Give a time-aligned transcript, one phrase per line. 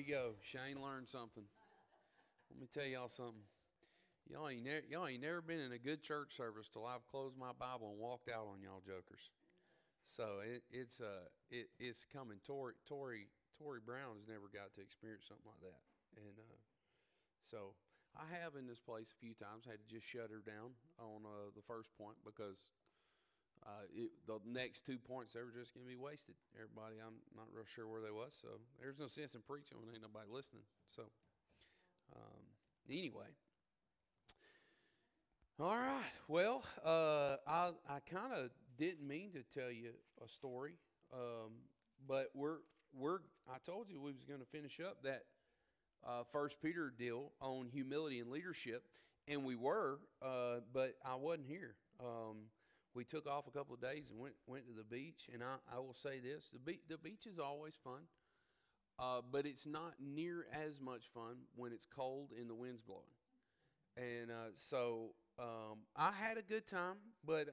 [0.00, 0.32] you go.
[0.40, 1.44] Shane learned something.
[2.48, 3.44] Let me tell y'all something.
[4.24, 7.36] Y'all ain't, never, y'all ain't never been in a good church service till I've closed
[7.36, 9.28] my Bible and walked out on y'all jokers.
[10.06, 12.38] So it, it's uh it, it's coming.
[12.46, 13.28] Tori Tori
[13.58, 15.82] Tori Brown has never got to experience something like that,
[16.16, 16.58] and uh,
[17.44, 17.78] so
[18.16, 21.22] I have in this place a few times had to just shut her down on
[21.22, 22.72] uh, the first point because
[23.66, 26.34] uh, it, the next two points they were just going to be wasted.
[26.56, 28.48] Everybody, I'm not real sure where they was, so
[28.80, 30.62] there's no sense in preaching when ain't nobody listening.
[30.86, 31.02] So
[32.16, 32.44] um,
[32.88, 33.28] anyway.
[35.60, 36.12] All right.
[36.26, 39.90] Well, uh, I I kind of didn't mean to tell you
[40.24, 40.72] a story,
[41.12, 41.50] um,
[42.08, 42.58] but we're
[42.94, 43.18] we're.
[43.46, 45.24] I told you we was going to finish up that
[46.06, 48.84] uh, First Peter deal on humility and leadership,
[49.28, 51.74] and we were, uh, but I wasn't here.
[52.00, 52.36] Um,
[52.94, 55.56] we took off a couple of days and went went to the beach, and I,
[55.74, 58.02] I will say this: the beach the beach is always fun,
[58.98, 63.02] uh, but it's not near as much fun when it's cold and the wind's blowing.
[63.96, 67.52] And uh, so um, I had a good time, but uh,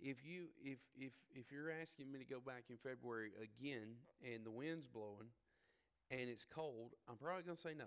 [0.00, 4.44] if you if if if you're asking me to go back in February again and
[4.44, 5.28] the wind's blowing
[6.10, 7.84] and it's cold, I'm probably to say no.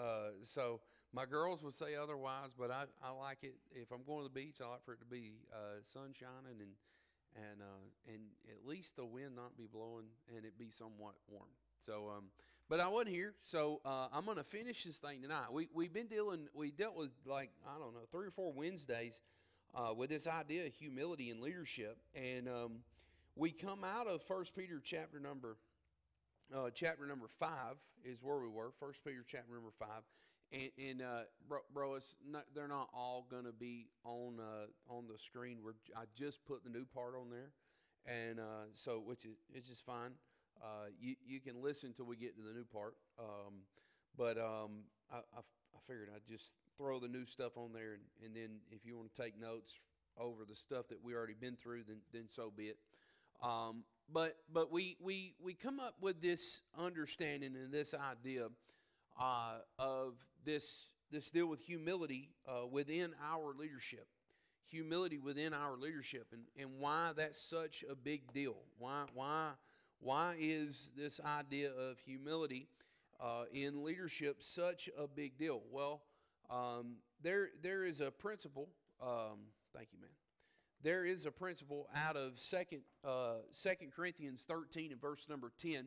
[0.00, 0.80] Uh, so
[1.16, 3.54] my girls would say otherwise, but I, I like it.
[3.74, 6.60] If I'm going to the beach, I like for it to be uh, sun shining
[6.60, 6.74] and
[7.34, 11.48] and uh, and at least the wind not be blowing and it be somewhat warm.
[11.80, 12.24] So, um,
[12.68, 15.50] but I wasn't here, so uh, I'm to finish this thing tonight.
[15.50, 19.22] We we've been dealing, we dealt with like I don't know three or four Wednesdays
[19.74, 22.72] uh, with this idea of humility and leadership, and um,
[23.36, 25.56] we come out of First Peter chapter number
[26.54, 28.70] uh, chapter number five is where we were.
[28.78, 30.02] First Peter chapter number five,
[30.52, 35.06] and, and uh, bro, bro, it's not, they're not all to be on uh, on
[35.06, 35.58] the screen.
[35.62, 37.50] Where I just put the new part on there,
[38.06, 40.12] and uh, so which is it's just fine.
[40.62, 43.54] Uh, you you can listen till we get to the new part, um,
[44.16, 48.02] but um, I, I, I figured I'd just throw the new stuff on there, and,
[48.24, 49.78] and then if you want to take notes
[50.18, 52.78] over the stuff that we already been through, then then so be it.
[53.42, 58.46] Um, but but we we we come up with this understanding and this idea
[59.18, 64.06] uh, of this this deal with humility uh, within our leadership,
[64.68, 68.56] humility within our leadership, and and why that's such a big deal.
[68.78, 69.52] Why why
[70.00, 72.68] why is this idea of humility
[73.20, 75.62] uh, in leadership such a big deal?
[75.70, 76.02] Well,
[76.50, 78.68] um, there there is a principle.
[79.00, 80.10] Um, thank you, man
[80.82, 85.86] there is a principle out of second uh, second corinthians 13 and verse number 10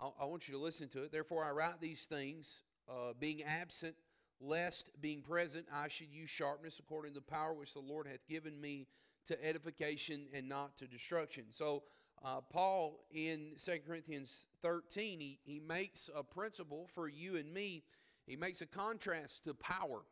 [0.00, 1.12] I, want you to listen to it.
[1.12, 3.94] Therefore i write these things uh, being absent
[4.40, 8.26] lest being present i should use sharpness according to the power which the lord hath
[8.28, 8.86] given me
[9.26, 11.44] to edification and not to destruction.
[11.50, 11.82] So
[12.24, 17.82] uh, paul in second corinthians 13 he, he makes a principle for you and me.
[18.26, 20.02] He makes a contrast to power.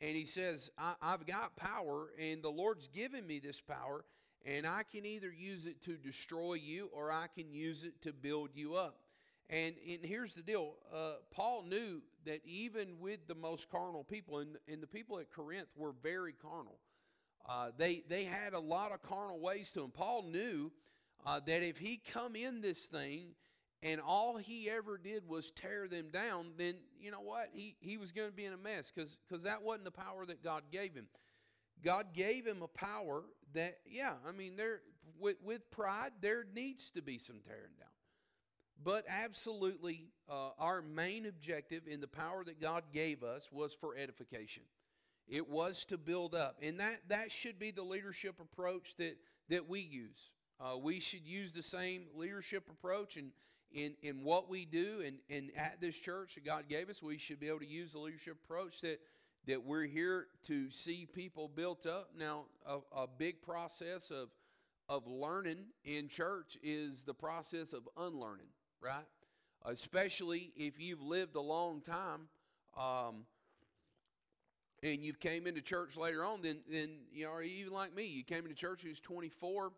[0.00, 4.04] And he says, I, have got power, and the Lord's given me this power,
[4.44, 8.12] and I can either use it to destroy you or I can use it to
[8.12, 8.98] build you up.
[9.50, 14.38] And, and here's the deal uh, Paul knew that even with the most carnal people,
[14.38, 16.78] and, and the people at Corinth were very carnal,
[17.48, 19.90] uh, they, they had a lot of carnal ways to them.
[19.90, 20.72] Paul knew
[21.26, 23.34] uh, that if he come in this thing
[23.82, 27.50] and all he ever did was tear them down, then you know what?
[27.52, 30.42] He, he was going to be in a mess because that wasn't the power that
[30.42, 31.06] God gave him.
[31.84, 34.80] God gave him a power that, yeah, I mean, there
[35.20, 37.88] with, with pride, there needs to be some tearing down.
[38.84, 43.96] But absolutely, uh, our main objective in the power that God gave us was for
[43.96, 44.62] edification.
[45.26, 46.58] It was to build up.
[46.62, 49.16] And that, that should be the leadership approach that,
[49.48, 50.30] that we use.
[50.60, 53.32] Uh, we should use the same leadership approach and,
[53.72, 57.18] in, in what we do and, and at this church that God gave us, we
[57.18, 59.00] should be able to use the leadership approach that,
[59.46, 62.10] that we're here to see people built up.
[62.16, 64.28] Now, a, a big process of,
[64.88, 68.46] of learning in church is the process of unlearning,
[68.84, 69.04] right?
[69.64, 72.28] Especially if you've lived a long time
[72.78, 73.24] um,
[74.82, 78.22] and you came into church later on, then, then you know, even like me, you
[78.22, 79.72] came into church, was 24.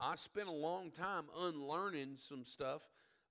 [0.00, 2.82] I spent a long time unlearning some stuff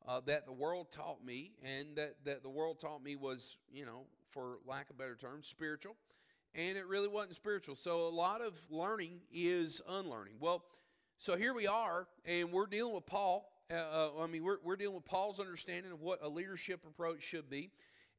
[0.08, 3.86] uh, that the world taught me, and that, that the world taught me was, you
[3.86, 5.96] know, for lack of better term, spiritual.
[6.54, 7.76] And it really wasn't spiritual.
[7.76, 10.34] So a lot of learning is unlearning.
[10.40, 10.66] Well,
[11.18, 13.50] so here we are, and we're dealing with Paul.
[13.72, 17.22] Uh, uh, I mean, we're, we're dealing with Paul's understanding of what a leadership approach
[17.22, 17.72] should be.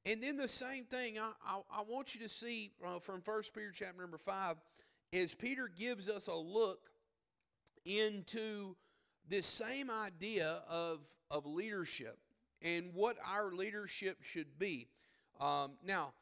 [0.07, 3.55] And then the same thing I, I, I want you to see uh, from First
[3.55, 4.57] Peter chapter number 5
[5.13, 6.81] is Peter gives us a look
[7.85, 8.77] into
[9.29, 11.01] this same idea of,
[11.31, 12.19] of leadership
[12.63, 14.89] and what our leadership should be.
[15.39, 16.15] Um, now,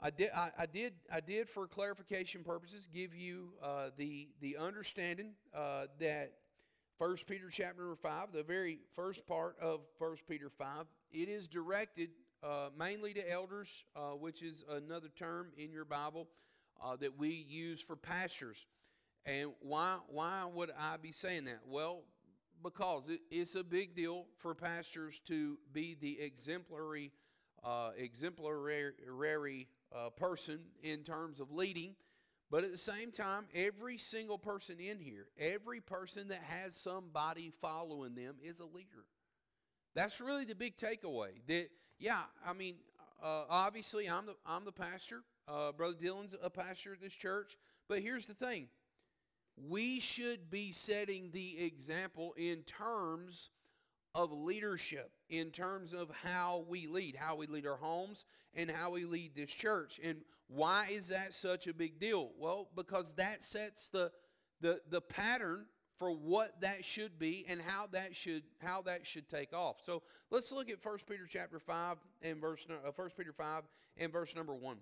[0.00, 4.58] I did, I, I, did, I did, for clarification purposes, give you uh, the the
[4.58, 6.32] understanding uh, that
[6.98, 11.46] First Peter chapter number five, the very first part of First Peter five, it is
[11.46, 12.08] directed
[12.42, 16.26] uh, mainly to elders, uh, which is another term in your Bible
[16.82, 18.64] uh, that we use for pastors.
[19.26, 21.60] And why why would I be saying that?
[21.66, 22.04] Well,
[22.62, 27.12] because it, it's a big deal for pastors to be the exemplary
[27.62, 31.94] uh, exemplary uh, person in terms of leading.
[32.50, 37.52] But at the same time, every single person in here, every person that has somebody
[37.60, 39.04] following them is a leader.
[39.94, 41.30] That's really the big takeaway.
[41.48, 42.76] That yeah, I mean,
[43.22, 45.22] uh, obviously I'm the I'm the pastor.
[45.48, 47.56] Uh, Brother Dylan's a pastor at this church.
[47.88, 48.68] But here's the thing:
[49.56, 53.50] we should be setting the example in terms
[54.16, 58.24] of leadership, in terms of how we lead, how we lead our homes,
[58.54, 60.00] and how we lead this church.
[60.02, 62.30] And why is that such a big deal?
[62.38, 64.10] Well, because that sets the
[64.60, 65.66] the the pattern
[65.98, 69.76] for what that should be and how that should how that should take off.
[69.82, 73.62] So let's look at 1 Peter chapter 5 and verse uh, 1 Peter 5
[73.98, 74.78] and verse number 1.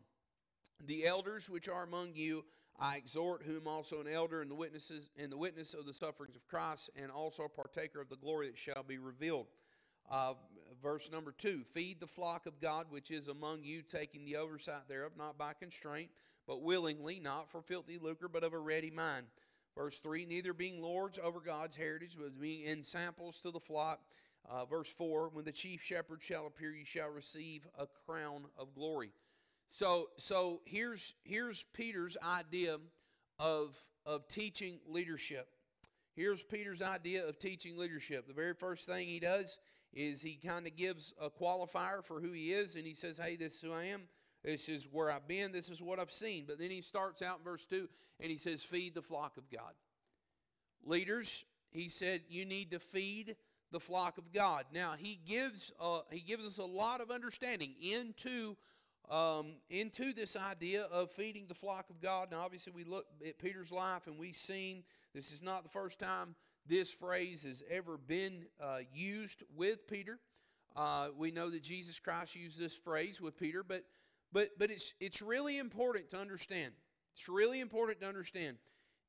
[0.87, 2.45] The elders which are among you
[2.79, 6.35] I exhort whom also an elder and the witnesses and the witness of the sufferings
[6.35, 9.47] of Christ and also a partaker of the glory that shall be revealed.
[10.11, 10.35] Uh,
[10.83, 14.89] verse number two Feed the flock of God which is among you, taking the oversight
[14.89, 16.11] thereof, not by constraint,
[16.47, 19.27] but willingly, not for filthy lucre, but of a ready mind.
[19.77, 24.01] Verse 3 Neither being lords over God's heritage, but being in samples to the flock.
[24.49, 28.75] Uh, verse 4 When the chief shepherd shall appear, you shall receive a crown of
[28.75, 29.11] glory.
[29.69, 32.79] So, so here's, here's Peter's idea
[33.39, 35.49] of, of teaching leadership.
[36.15, 38.29] Here's Peter's idea of teaching leadership.
[38.29, 39.59] The very first thing he does
[39.93, 43.37] is he kind of gives a qualifier for who he is, and he says, Hey,
[43.37, 44.03] this is who I am.
[44.45, 45.53] This is where I've been.
[45.53, 46.45] This is what I've seen.
[46.47, 47.89] But then he starts out in verse 2
[48.21, 49.73] and he says, Feed the flock of God.
[50.85, 53.37] Leaders, he said, you need to feed
[53.73, 54.65] the flock of God.
[54.73, 58.57] Now, he gives, uh, he gives us a lot of understanding into
[59.11, 62.31] um, into this idea of feeding the flock of God.
[62.31, 64.85] Now, obviously, we look at Peter's life and we've seen
[65.15, 66.35] this is not the first time
[66.67, 70.19] this phrase has ever been uh, used with Peter.
[70.75, 73.85] Uh, we know that Jesus Christ used this phrase with Peter, but
[74.33, 76.73] but but it's it's really important to understand.
[77.15, 78.57] It's really important to understand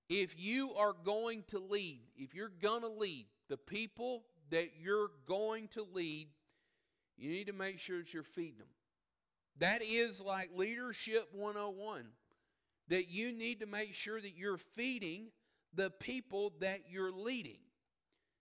[0.10, 5.10] if you are going to lead, if you're going to lead the people that you're
[5.26, 6.28] going to lead,
[7.18, 8.68] you need to make sure that you're feeding them.
[9.60, 12.06] That is like leadership 101.
[12.90, 15.32] That you need to make sure that you're feeding
[15.74, 17.60] the people that you're leading.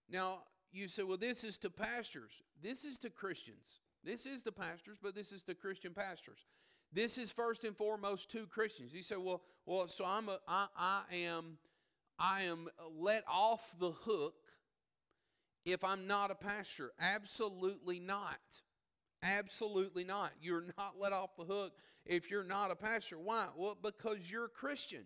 [0.09, 2.43] Now, you say, well, this is to pastors.
[2.61, 3.79] This is to Christians.
[4.03, 6.45] This is the pastors, but this is to Christian pastors.
[6.93, 8.93] This is first and foremost to Christians.
[8.93, 11.57] You say, well, well, so I'm a, I, I am,
[12.19, 14.35] I am let off the hook
[15.65, 16.91] if I'm not a pastor.
[16.99, 18.61] Absolutely not.
[19.25, 20.31] Absolutely not.
[20.39, 21.73] You're not let off the hook
[22.05, 23.17] if you're not a pastor.
[23.17, 23.47] Why?
[23.55, 25.05] Well, because you're a Christian.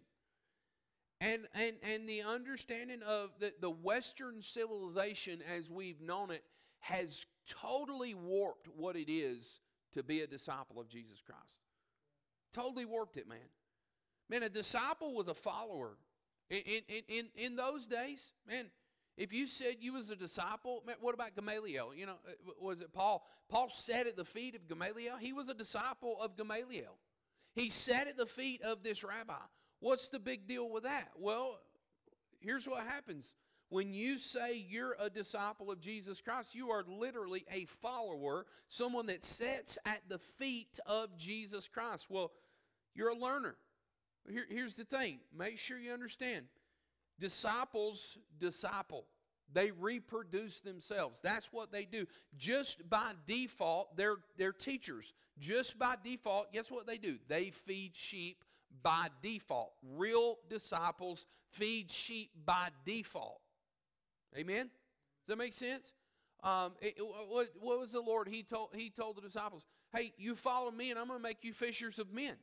[1.22, 6.44] And, and, and the understanding of the, the Western civilization as we've known it
[6.80, 9.60] has totally warped what it is
[9.94, 11.60] to be a disciple of Jesus Christ.
[12.54, 13.38] Totally warped it, man.
[14.30, 15.98] Man, a disciple was a follower.
[16.50, 18.66] In, in, in, in those days, man,
[19.20, 21.94] if you said you was a disciple, what about Gamaliel?
[21.94, 23.28] You know, uh, was it Paul?
[23.50, 25.18] Paul sat at the feet of Gamaliel.
[25.18, 26.98] He was a disciple of Gamaliel.
[27.54, 29.34] He sat at the feet of this rabbi.
[29.82, 31.10] What's the big deal with that?
[31.18, 31.60] Well,
[32.40, 33.34] here's what happens.
[33.68, 39.08] When you say you're a disciple of Jesus Christ, you are literally a follower, someone
[39.08, 42.08] that sits at the feet of Jesus Christ.
[42.10, 42.32] Well,
[42.96, 43.58] you're a learner.
[44.30, 46.46] Here, here's the thing make sure you understand
[47.20, 49.06] Disciples disciple.
[49.52, 51.20] They reproduce themselves.
[51.22, 52.06] That's what they do.
[52.38, 55.14] Just by default, they're, they're teachers.
[55.40, 57.18] Just by default, guess what they do?
[57.28, 58.44] They feed sheep
[58.84, 59.74] by default.
[59.96, 63.40] Real disciples feed sheep by default.
[64.38, 64.68] Amen?
[64.68, 65.94] Does that make sense?
[66.44, 68.28] Um, it, what, what was the Lord?
[68.28, 71.44] He told, he told the disciples, Hey, you follow me, and I'm going to make
[71.44, 72.36] you fishers of men.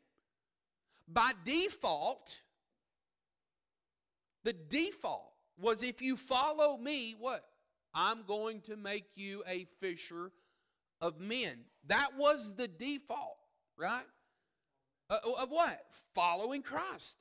[1.09, 2.41] By default,
[4.47, 7.45] the default was if you follow me, what?
[7.93, 10.31] I'm going to make you a fisher
[11.01, 11.65] of men.
[11.89, 13.39] That was the default,
[13.77, 14.05] right?
[15.11, 15.85] Uh, of what?
[16.15, 17.19] Following Christ.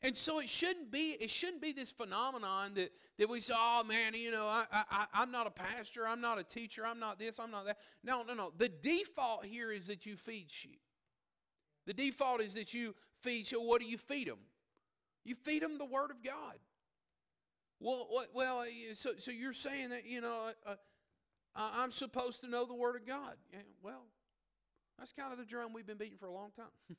[0.00, 3.84] And so it shouldn't be it shouldn't be this phenomenon that, that we say, oh
[3.84, 7.18] man, you know, I, I I'm not a pastor, I'm not a teacher, I'm not
[7.18, 7.76] this, I'm not that.
[8.02, 8.52] No, no, no.
[8.56, 10.80] The default here is that you feed sheep.
[11.86, 13.48] The default is that you feed.
[13.48, 14.38] So what do you feed them?
[15.28, 16.54] You feed them the Word of God.
[17.80, 20.74] Well, well, uh, so so you're saying that you know uh,
[21.54, 23.34] uh, I'm supposed to know the Word of God?
[23.52, 24.06] Yeah, well,
[24.98, 26.66] that's kind of the drum we've been beating for a long time.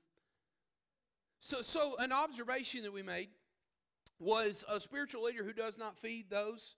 [1.40, 3.30] so so an observation that we made
[4.20, 6.76] was a spiritual leader who does not feed those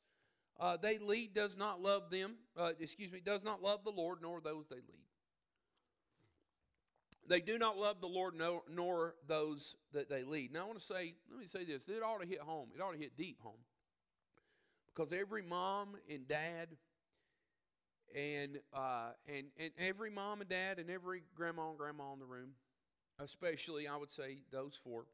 [0.62, 2.36] uh, they lead does not love them.
[2.56, 5.06] Uh, excuse me, does not love the Lord nor those they lead.
[7.32, 10.52] They do not love the Lord nor, nor those that they lead.
[10.52, 11.88] Now, I want to say, let me say this.
[11.88, 12.72] It ought to hit home.
[12.76, 13.64] It ought to hit deep home.
[14.94, 16.68] Because every mom and dad
[18.14, 22.26] and, uh, and, and every mom and dad and every grandma and grandma in the
[22.26, 22.50] room,
[23.18, 25.06] especially, I would say, those four,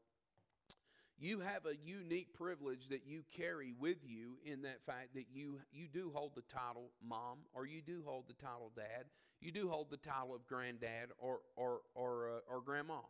[1.18, 5.58] you have a unique privilege that you carry with you in that fact that you
[5.72, 9.06] you do hold the title mom or you do hold the title dad
[9.40, 13.00] you do hold the title of granddad or or or uh, or grandma.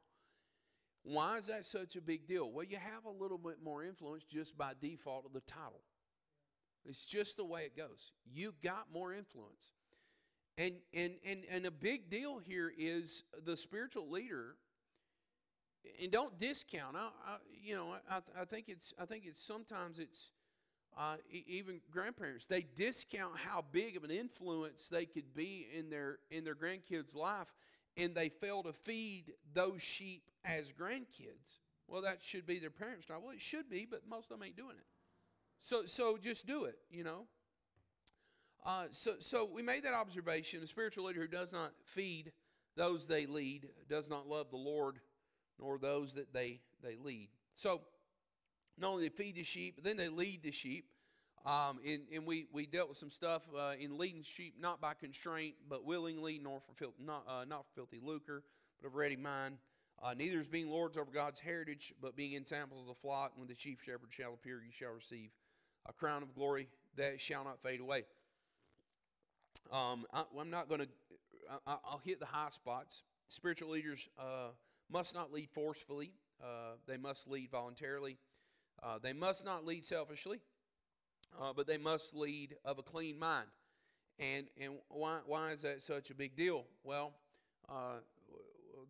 [1.02, 2.50] Why is that such a big deal?
[2.50, 5.82] Well you have a little bit more influence just by default of the title.
[6.84, 8.12] It's just the way it goes.
[8.30, 9.72] You got more influence.
[10.58, 14.56] And and and and a big deal here is the spiritual leader
[16.02, 16.96] and don't discount.
[16.96, 20.30] I, I you know, I, I think it's, I think it's sometimes it's
[20.96, 21.16] uh,
[21.46, 26.44] even grandparents they discount how big of an influence they could be in their in
[26.44, 27.52] their grandkids' life,
[27.96, 31.58] and they fail to feed those sheep as grandkids.
[31.86, 33.22] Well, that should be their parents' job.
[33.22, 34.86] Well, it should be, but most of them ain't doing it.
[35.58, 36.78] So, so just do it.
[36.90, 37.26] You know.
[38.66, 40.62] Uh, so, so we made that observation.
[40.62, 42.32] A spiritual leader who does not feed
[42.76, 44.98] those they lead does not love the Lord
[45.60, 47.28] nor those that they, they lead.
[47.54, 47.82] So,
[48.78, 50.86] not only they feed the sheep, but then they lead the sheep.
[51.44, 54.94] Um, and, and we, we dealt with some stuff uh, in leading sheep, not by
[54.94, 56.74] constraint, but willingly, nor for
[57.04, 58.42] not, uh, not for filthy lucre,
[58.80, 59.56] but of ready mind.
[60.02, 63.32] Uh, neither is being lords over God's heritage, but being in ensamples of the flock.
[63.36, 65.30] When the chief shepherd shall appear, you shall receive
[65.86, 68.04] a crown of glory that shall not fade away.
[69.72, 70.88] Um, I, am not going to,
[71.66, 73.02] I'll hit the high spots.
[73.28, 74.50] Spiritual leaders uh,
[74.90, 78.18] must not lead forcefully, uh, they must lead voluntarily.
[78.82, 80.40] Uh, they must not lead selfishly,
[81.40, 83.48] uh, but they must lead of a clean mind.
[84.20, 86.64] And, and why, why is that such a big deal?
[86.84, 87.14] Well,
[87.68, 88.00] uh,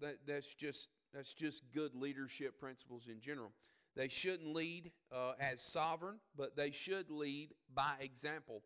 [0.00, 3.52] that, that's, just, that's just good leadership principles in general.
[3.96, 8.62] They shouldn't lead uh, as sovereign, but they should lead by example.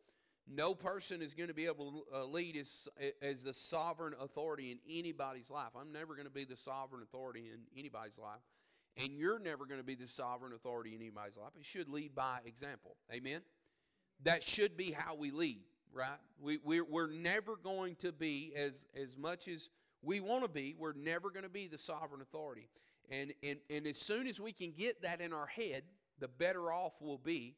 [0.49, 2.89] No person is going to be able to uh, lead as,
[3.21, 5.71] as the sovereign authority in anybody's life.
[5.81, 8.41] I'm never going to be the sovereign authority in anybody's life.
[8.97, 11.53] And you're never going to be the sovereign authority in anybody's life.
[11.59, 12.97] It should lead by example.
[13.13, 13.41] Amen?
[14.25, 15.63] That should be how we lead,
[15.95, 16.19] right?
[16.41, 19.71] We, we're, we're never going to be, as, as much as
[20.03, 22.69] we want to be, we're never going to be the sovereign authority.
[23.11, 25.85] And, and, and as soon as we can get that in our head,
[26.19, 27.57] the better off we'll be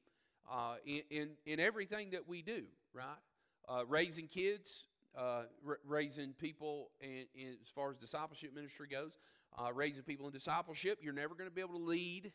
[0.50, 3.04] uh, in, in, in, everything that we do, right?
[3.68, 4.84] Uh, raising kids,
[5.16, 9.18] uh, r- raising people in, in, as far as discipleship ministry goes,
[9.58, 12.32] uh, raising people in discipleship, you're never going to be able to lead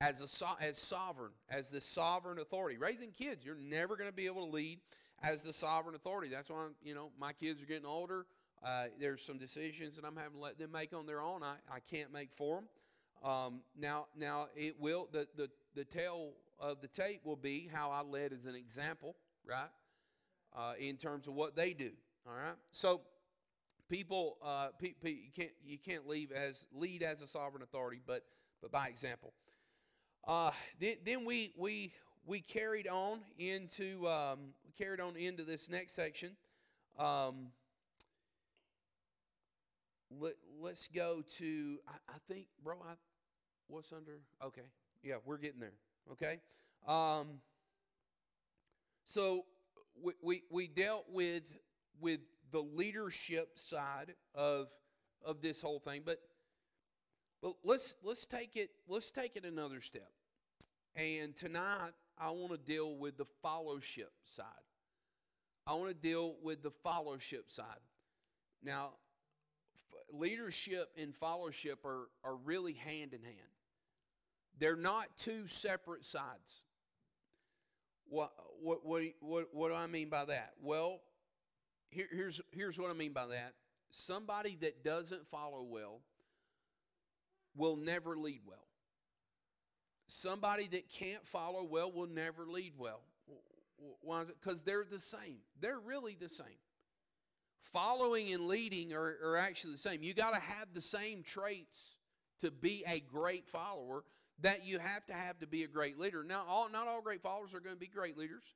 [0.00, 2.78] as, a so- as sovereign, as the sovereign authority.
[2.78, 4.80] Raising kids, you're never going to be able to lead
[5.22, 6.28] as the sovereign authority.
[6.28, 8.26] That's why, you know, my kids are getting older.
[8.64, 11.42] Uh, there's some decisions that I'm having to let them make on their own.
[11.42, 12.68] I, I can't make for them.
[13.22, 17.90] Um, now, now it will the the the tail of the tape will be how
[17.90, 19.70] I led as an example, right?
[20.56, 21.90] Uh, in terms of what they do.
[22.26, 22.56] All right.
[22.72, 23.02] So
[23.88, 28.00] people, uh, pe- pe- you can't you can't leave as lead as a sovereign authority,
[28.04, 28.24] but
[28.60, 29.32] but by example.
[30.26, 30.50] Uh,
[30.80, 31.92] then, then we we
[32.26, 36.36] we carried on into um, carried on into this next section.
[36.98, 37.52] Um,
[40.10, 40.34] let,
[40.70, 42.76] us go to I, I, think, bro.
[42.86, 42.94] I,
[43.68, 44.20] what's under?
[44.44, 44.62] Okay,
[45.02, 45.72] yeah, we're getting there.
[46.12, 46.40] Okay?
[46.86, 47.40] Um,
[49.04, 49.44] so
[50.02, 51.42] we, we, we dealt with,
[52.00, 54.68] with the leadership side of,
[55.24, 56.18] of this whole thing, but,
[57.42, 60.10] but let's, let's, take it, let's take it another step.
[60.96, 64.44] And tonight, I want to deal with the fellowship side.
[65.66, 67.66] I want to deal with the fellowship side.
[68.62, 68.92] Now,
[69.76, 73.36] f- leadership and fellowship are, are really hand in hand.
[74.58, 76.64] They're not two separate sides.
[78.08, 80.52] What, what, what, what, what do I mean by that?
[80.62, 81.00] Well,
[81.90, 83.54] here, here's, here's what I mean by that.
[83.90, 86.00] Somebody that doesn't follow well
[87.56, 88.66] will never lead well.
[90.08, 93.02] somebody that can't follow well will never lead well.
[94.00, 94.36] Why is it?
[94.42, 95.38] Because they're the same.
[95.60, 96.46] They're really the same.
[97.72, 100.02] Following and leading are, are actually the same.
[100.02, 101.96] You got to have the same traits
[102.40, 104.04] to be a great follower
[104.40, 106.22] that you have to have to be a great leader.
[106.22, 108.54] Now, all, not all great followers are going to be great leaders,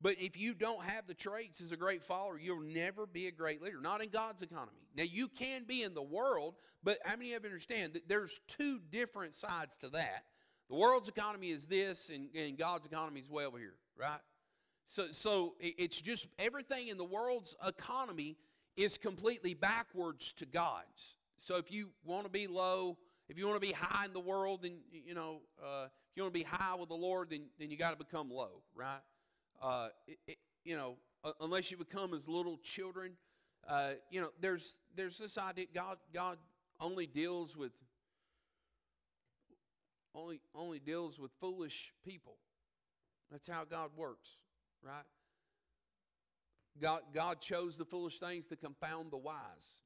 [0.00, 3.32] but if you don't have the traits as a great follower, you'll never be a
[3.32, 3.80] great leader.
[3.80, 4.88] Not in God's economy.
[4.96, 8.40] Now, you can be in the world, but how many of you understand that there's
[8.48, 10.24] two different sides to that?
[10.68, 14.20] The world's economy is this, and, and God's economy is way over here, right?
[14.86, 18.36] So, so it's just everything in the world's economy
[18.76, 21.16] is completely backwards to God's.
[21.38, 22.98] So if you want to be low,
[23.32, 26.22] if you want to be high in the world, then you know, uh, if you
[26.22, 29.00] want to be high with the Lord, then then you got to become low, right?
[29.62, 30.36] Uh, it, it,
[30.66, 30.98] you know,
[31.40, 33.12] unless you become as little children,
[33.66, 36.36] uh, you know, there's there's this idea God God
[36.78, 37.72] only deals with
[40.14, 42.36] only only deals with foolish people.
[43.30, 44.36] That's how God works,
[44.82, 45.06] right?
[46.82, 49.80] God God chose the foolish things to confound the wise.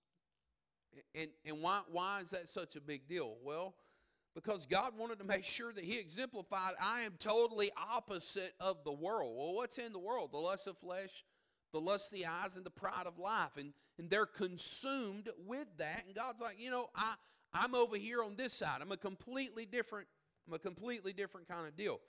[1.14, 3.36] And, and why, why is that such a big deal?
[3.42, 3.74] Well,
[4.34, 8.92] because God wanted to make sure that He exemplified, I am totally opposite of the
[8.92, 9.34] world.
[9.36, 10.30] Well, what's in the world?
[10.32, 11.24] The lust of flesh,
[11.72, 13.56] the lust of the eyes, and the pride of life.
[13.56, 16.04] And, and they're consumed with that.
[16.06, 17.14] And God's like, you know, I,
[17.54, 18.82] I'm over here on this side.
[18.82, 20.06] I'm a completely different,
[20.46, 22.00] I'm a completely different kind of deal.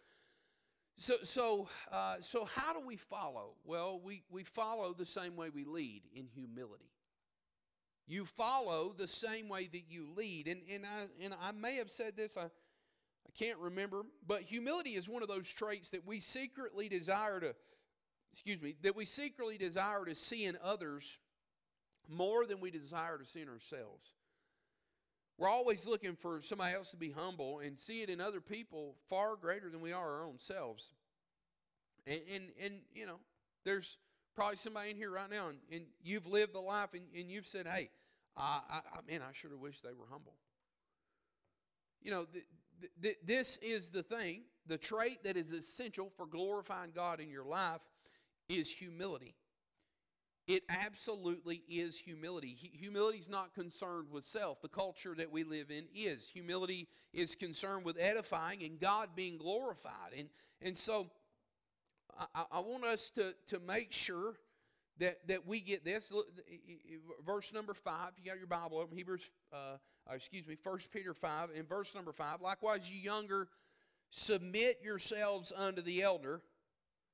[0.97, 3.51] So, so, uh, so how do we follow?
[3.63, 6.89] Well, we, we follow the same way we lead in humility.
[8.07, 10.47] You follow the same way that you lead.
[10.47, 14.91] And, and, I, and I may have said this, I, I can't remember, but humility
[14.91, 17.53] is one of those traits that we secretly desire to,
[18.31, 21.19] excuse me, that we secretly desire to see in others
[22.07, 24.13] more than we desire to see in ourselves.
[25.37, 28.95] We're always looking for somebody else to be humble and see it in other people
[29.09, 30.93] far greater than we are our own selves.
[32.07, 33.19] And, and, and you know,
[33.65, 33.97] there's
[34.33, 37.45] probably somebody in here right now and, and you've lived the life and, and you've
[37.45, 37.89] said, hey,
[38.37, 40.35] I, I, man, I sure wish they were humble.
[42.01, 42.45] You know, th-
[43.01, 44.43] th- this is the thing.
[44.67, 47.81] The trait that is essential for glorifying God in your life
[48.49, 49.35] is humility.
[50.47, 52.55] It absolutely is humility.
[52.73, 54.61] Humility is not concerned with self.
[54.61, 56.29] The culture that we live in is.
[56.29, 60.13] Humility is concerned with edifying and God being glorified.
[60.17, 60.29] And,
[60.61, 61.07] and so
[62.33, 64.35] I, I want us to, to make sure
[64.99, 66.11] that, that we get this.
[67.25, 69.77] Verse number five, you got your Bible open, Hebrews, uh,
[70.09, 72.41] uh, excuse me, First Peter 5, in verse number 5.
[72.41, 73.47] Likewise, you younger,
[74.09, 76.41] submit yourselves unto the elder.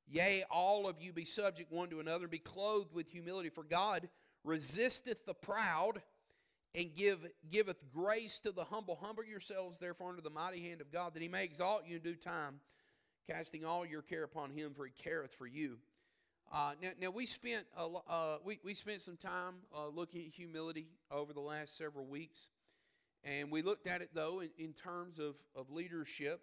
[0.08, 3.50] Yea, all of you be subject one to another, and be clothed with humility.
[3.50, 4.10] For God
[4.44, 6.02] resisteth the proud,
[6.76, 7.20] and give,
[7.52, 8.98] giveth grace to the humble.
[9.02, 12.02] Humble yourselves, therefore, under the mighty hand of God, that he may exalt you in
[12.02, 12.60] due time,
[13.30, 15.78] casting all your care upon him, for he careth for you.
[16.54, 20.32] Uh, now, now we spent a, uh, we, we spent some time uh, looking at
[20.32, 22.52] humility over the last several weeks,
[23.24, 26.42] and we looked at it though in, in terms of, of leadership.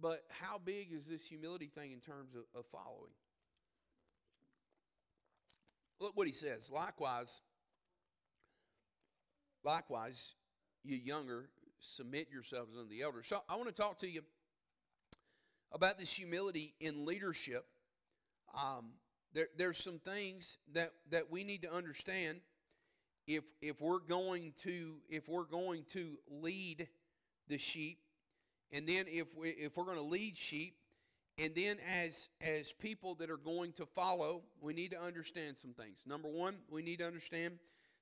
[0.00, 3.10] But how big is this humility thing in terms of, of following?
[5.98, 6.70] Look what he says.
[6.72, 7.40] Likewise,
[9.64, 10.34] likewise,
[10.84, 11.48] you younger,
[11.80, 13.26] submit yourselves unto the elders.
[13.26, 14.22] So I want to talk to you
[15.72, 17.64] about this humility in leadership
[18.54, 18.92] um,
[19.34, 22.40] there, there's some things that, that we need to understand.
[23.26, 26.88] If, if we're going to if we're going to lead
[27.46, 27.98] the sheep
[28.72, 30.76] and then if we if we're going to lead sheep
[31.36, 35.74] and then as as people that are going to follow we need to understand some
[35.74, 36.04] things.
[36.06, 37.58] Number one we need to understand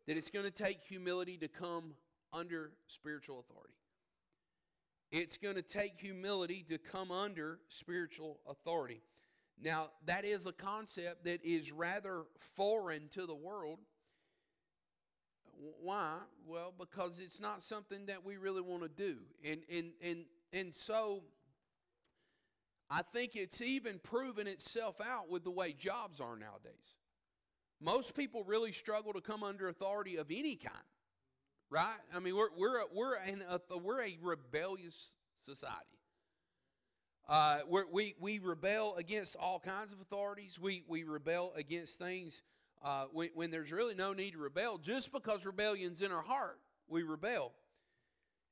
[0.07, 1.95] that it's going to take humility to come
[2.33, 3.75] under spiritual authority.
[5.11, 9.01] It's going to take humility to come under spiritual authority
[9.63, 12.25] now, that is a concept that is rather
[12.57, 13.79] foreign to the world.
[15.81, 16.19] Why?
[16.47, 19.17] Well, because it's not something that we really want to do.
[19.45, 21.23] And, and, and, and so
[22.91, 26.97] I think it's even proven itself out with the way jobs are nowadays.
[27.81, 30.77] Most people really struggle to come under authority of any kind,
[31.71, 31.99] right?
[32.15, 33.43] I mean, we're, we're, we're, an,
[33.83, 35.96] we're a rebellious society.
[37.29, 37.59] Uh,
[37.91, 40.61] we we rebel against all kinds of authorities.
[40.61, 42.43] We, we rebel against things
[42.85, 44.79] uh, when, when there's really no need to rebel.
[44.79, 47.53] Just because rebellion's in our heart, we rebel.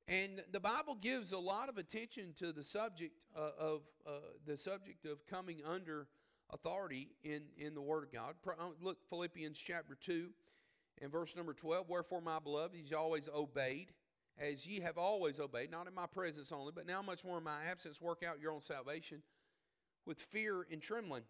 [0.07, 4.11] And the Bible gives a lot of attention to the subject uh, of uh,
[4.45, 6.07] the subject of coming under
[6.51, 8.35] authority in, in the Word of God.
[8.47, 10.29] Uh, look, Philippians chapter 2
[11.01, 11.89] and verse number 12.
[11.89, 13.93] Wherefore, my beloved, he's always obeyed
[14.37, 17.43] as ye have always obeyed, not in my presence only, but now much more in
[17.43, 19.21] my absence, work out your own salvation
[20.05, 21.23] with fear and trembling.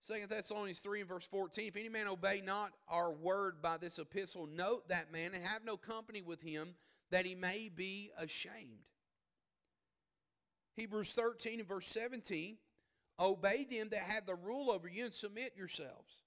[0.00, 3.98] Second Thessalonians 3 and verse 14, if any man obey not our word by this
[3.98, 6.74] epistle, note that man and have no company with him,
[7.10, 8.84] that he may be ashamed.
[10.76, 12.58] Hebrews 13 and verse 17,
[13.18, 16.22] obey them that have the rule over you and submit yourselves.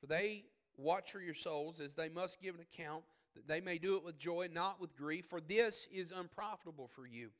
[0.00, 0.44] For they
[0.76, 3.02] watch for your souls as they must give an account,
[3.38, 7.06] that they may do it with joy, not with grief, for this is unprofitable for
[7.06, 7.30] you.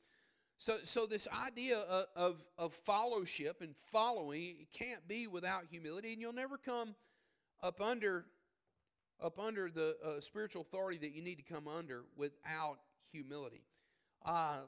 [0.57, 6.11] So, so this idea of, of, of fellowship and following it can't be without humility,
[6.11, 6.95] and you'll never come
[7.61, 8.25] up under
[9.21, 12.79] up under the uh, spiritual authority that you need to come under without
[13.11, 13.63] humility.
[14.25, 14.59] Uh,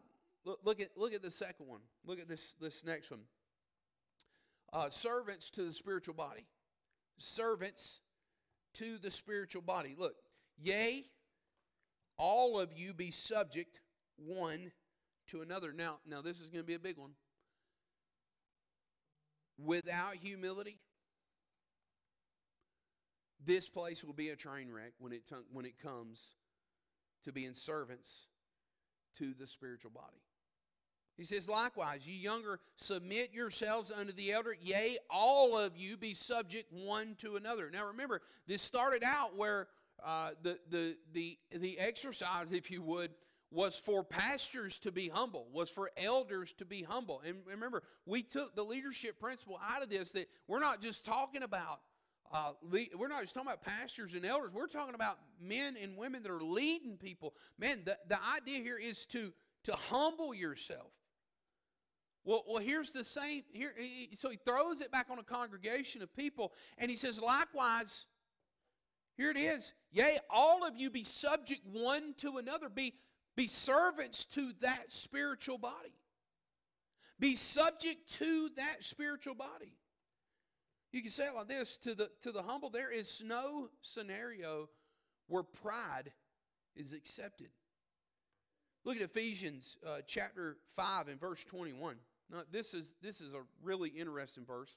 [0.44, 1.80] look, look, at look at the second one.
[2.06, 3.22] Look at this this next one.
[4.74, 6.46] Uh, servants to the spiritual body.
[7.18, 8.02] Servants
[8.76, 9.96] to the spiritual body.
[9.98, 10.16] Look,
[10.58, 11.06] yea,
[12.22, 13.80] all of you be subject
[14.16, 14.72] one
[15.28, 15.74] to another.
[15.74, 17.14] Now, now this is going to be a big one.
[19.58, 20.78] Without humility,
[23.44, 26.34] this place will be a train wreck when it, when it comes
[27.24, 28.28] to being servants
[29.18, 30.22] to the spiritual body.
[31.18, 34.56] He says, likewise, you younger, submit yourselves unto the elder.
[34.62, 37.72] Yea, all of you be subject one to another.
[37.72, 39.68] Now remember, this started out where
[40.06, 43.12] uh, the, the, the, the exercise, if you would,
[43.52, 47.22] was for pastors to be humble, was for elders to be humble.
[47.26, 51.44] And remember, we took the leadership principle out of this that we're not just talking
[51.44, 51.80] about
[52.34, 52.52] uh,
[52.98, 54.54] we're not just talking about pastors and elders.
[54.54, 57.34] We're talking about men and women that are leading people.
[57.60, 59.34] Man, the, the idea here is to,
[59.66, 60.92] to humble yourself.
[62.24, 63.44] Well, well, here's the same.
[63.52, 63.74] Here,
[64.14, 68.06] so he throws it back on a congregation of people, and he says, likewise,
[69.22, 69.74] here it is.
[69.92, 72.70] Yea, all of you be subject one to another.
[72.70, 72.96] Be
[73.36, 75.94] be servants to that spiritual body.
[77.20, 79.76] Be subject to that spiritual body.
[80.92, 84.70] You can say it like this to the, to the humble, there is no scenario
[85.28, 86.12] where pride
[86.76, 87.50] is accepted.
[88.84, 91.96] Look at Ephesians uh, chapter 5 and verse 21.
[92.32, 94.76] Now, this is, this is a really interesting verse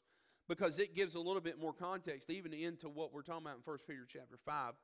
[0.48, 3.62] because it gives a little bit more context even into what we're talking about in
[3.64, 4.74] 1 Peter chapter 5.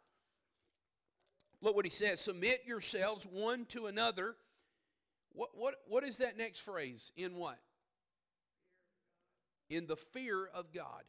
[1.62, 4.36] Look what he says submit yourselves one to another.
[5.32, 7.12] What, what, what is that next phrase?
[7.16, 7.58] In what?
[9.68, 11.04] In the fear of God.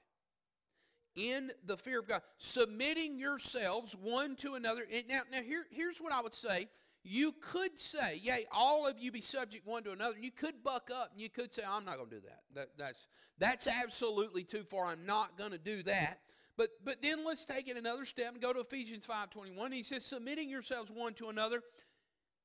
[1.15, 2.21] In the fear of God.
[2.37, 4.83] Submitting yourselves one to another.
[5.09, 6.67] Now, now here, here's what I would say.
[7.03, 10.17] You could say, yea, all of you be subject one to another.
[10.19, 12.41] You could buck up and you could say, I'm not going to do that.
[12.53, 13.07] that that's,
[13.39, 14.85] that's absolutely too far.
[14.85, 16.19] I'm not going to do that.
[16.57, 19.73] But, but then let's take it another step and go to Ephesians 5.21.
[19.73, 21.63] He says, submitting yourselves one to another.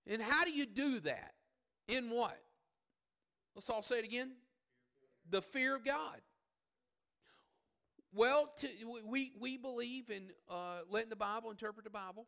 [0.06, 1.34] And how do you do that?
[1.88, 2.40] In what?
[3.54, 4.32] Let's all say it again.
[5.28, 6.20] The fear of God.
[8.12, 8.68] Well, to,
[9.06, 12.26] we, we believe in uh, letting the Bible interpret the Bible.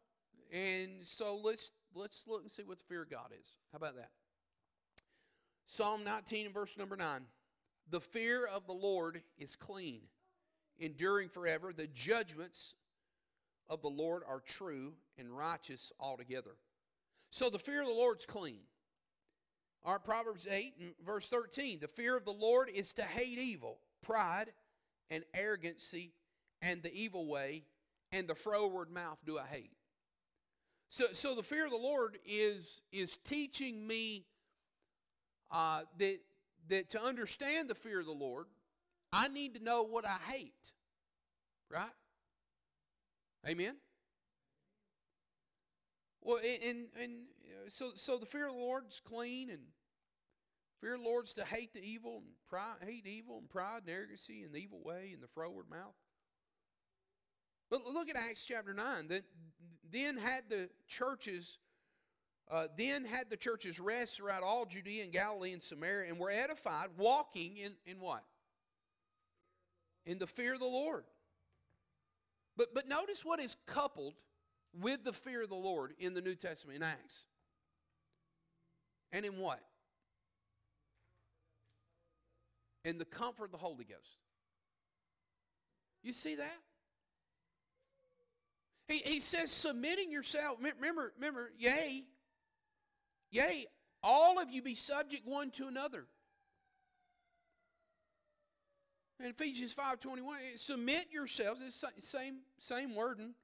[0.53, 3.51] And so let's, let's look and see what the fear of God is.
[3.73, 4.11] How about that?
[5.65, 7.23] Psalm 19 and verse number 9.
[7.91, 10.03] The fear of the Lord is clean
[10.79, 11.73] enduring forever.
[11.73, 12.75] The judgments
[13.69, 16.57] of the Lord are true and righteous altogether.
[17.31, 18.61] So the fear of the Lord's clean.
[19.85, 21.81] All right, Proverbs 8 and verse 13.
[21.81, 24.53] The fear of the Lord is to hate evil, pride,
[25.11, 26.13] and arrogancy,
[26.61, 27.65] and the evil way,
[28.13, 29.71] and the froward mouth do I hate.
[30.89, 34.25] So, so the fear of the Lord is, is teaching me
[35.51, 36.19] uh, that,
[36.69, 38.47] that to understand the fear of the Lord,
[39.13, 40.73] I need to know what I hate.
[41.71, 41.91] Right?
[43.47, 43.77] Amen?
[46.23, 47.19] Well, and, and
[47.69, 49.61] so, so the fear of the Lord is clean, and
[50.81, 53.83] fear of the Lord is to hate the evil and pride, hate evil and pride
[53.87, 55.95] and arrogancy and the evil way and the froward mouth.
[57.71, 59.09] But look at Acts chapter 9.
[59.09, 59.25] That
[59.93, 61.59] then had the churches,
[62.51, 66.31] uh, then had the churches rest throughout all Judea and Galilee and Samaria, and were
[66.31, 68.25] edified, walking in, in what?
[70.09, 71.05] in the fear of the Lord.
[72.57, 74.15] But, but notice what is coupled
[74.73, 77.27] with the fear of the Lord in the New Testament in Acts.
[79.13, 79.61] And in what?
[82.85, 84.19] In the comfort of the Holy Ghost.
[86.03, 86.57] You see that?
[88.89, 90.59] He, he says, submitting yourself.
[90.59, 92.05] Remember, remember, yea,
[93.31, 93.67] yea,
[94.03, 96.07] all of you be subject one to another.
[99.21, 103.35] In Ephesians 5.21, submit yourselves, it's same, same wording,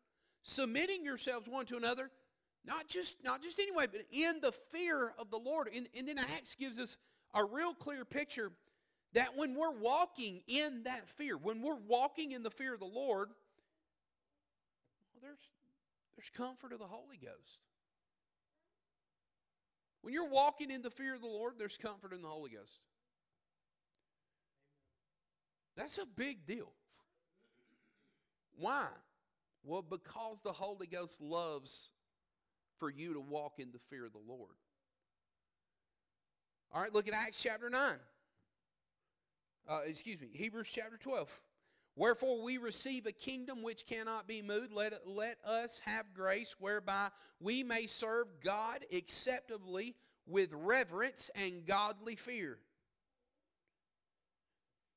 [0.43, 2.11] submitting yourselves one to another
[2.65, 5.69] Not just, not just anyway, but in the fear of the Lord.
[5.75, 6.97] And, and then Acts gives us
[7.35, 8.53] a real clear picture
[9.13, 12.87] that when we're walking in that fear, when we're walking in the fear of the
[12.87, 13.31] Lord,
[15.25, 15.51] there's,
[16.17, 17.63] there's comfort of the Holy Ghost.
[20.03, 22.81] When you're walking in the fear of the Lord, there's comfort in the Holy Ghost.
[25.77, 26.73] That's a big deal.
[28.59, 28.87] Why?
[29.65, 31.91] Well, because the Holy Ghost loves
[32.79, 34.53] for you to walk in the fear of the Lord.
[36.73, 37.95] All right, look at Acts chapter 9.
[39.67, 41.41] Uh, excuse me, Hebrews chapter 12.
[41.97, 44.73] Wherefore we receive a kingdom which cannot be moved.
[44.73, 49.95] Let, let us have grace whereby we may serve God acceptably
[50.27, 52.59] with reverence and godly fear.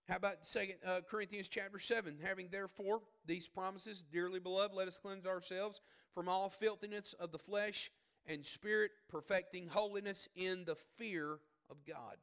[0.10, 2.18] How about Second uh, Corinthians chapter 7?
[2.24, 5.82] Having therefore these promises, dearly beloved, let us cleanse ourselves
[6.14, 7.92] from all filthiness of the flesh
[8.26, 12.16] and spirit, perfecting holiness in the fear of God.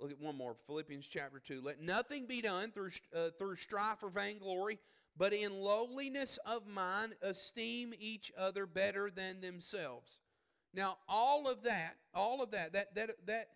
[0.00, 1.62] Look at one more Philippians chapter 2.
[1.62, 4.78] Let nothing be done through, uh, through strife or vainglory,
[5.16, 10.18] but in lowliness of mind esteem each other better than themselves.
[10.74, 13.48] Now, all of that, all of that, that, that, that,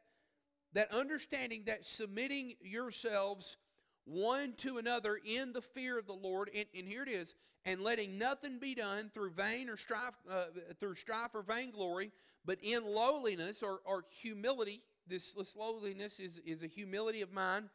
[0.73, 3.59] that understanding that submitting yourselves
[4.05, 7.35] one to another in the fear of the Lord, and, and here it is,
[7.67, 10.45] and letting nothing be done through vain or strife, uh,
[10.79, 12.11] through strife or vainglory,
[12.47, 17.69] but in lowliness or, or humility this, this lowliness is, is a humility of mind.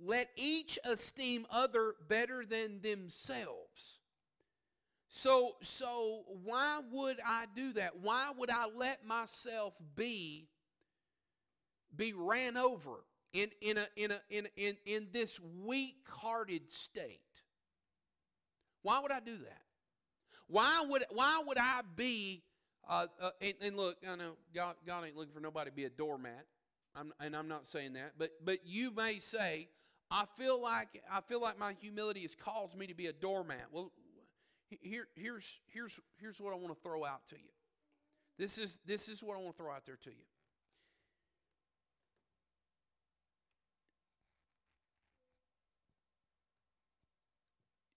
[0.00, 4.00] Let each esteem other better than themselves.
[5.08, 7.98] So, so why would I do that?
[8.02, 10.48] Why would I let myself be
[11.96, 17.20] be ran over in, in, a, in, a, in, in, in this weak-hearted state?
[18.82, 19.62] Why would I do that?
[20.48, 22.42] Why would, why would I be,
[22.88, 25.84] uh, uh, and, and, look, I know God, God ain't looking for nobody to be
[25.84, 26.44] a doormat.
[26.96, 29.68] I'm, and I'm not saying that, but but you may say,
[30.10, 33.66] I feel like I feel like my humility has caused me to be a doormat.
[33.72, 33.90] Well,
[34.68, 37.50] here here's here's here's what I want to throw out to you.
[38.38, 40.24] This is this is what I want to throw out there to you.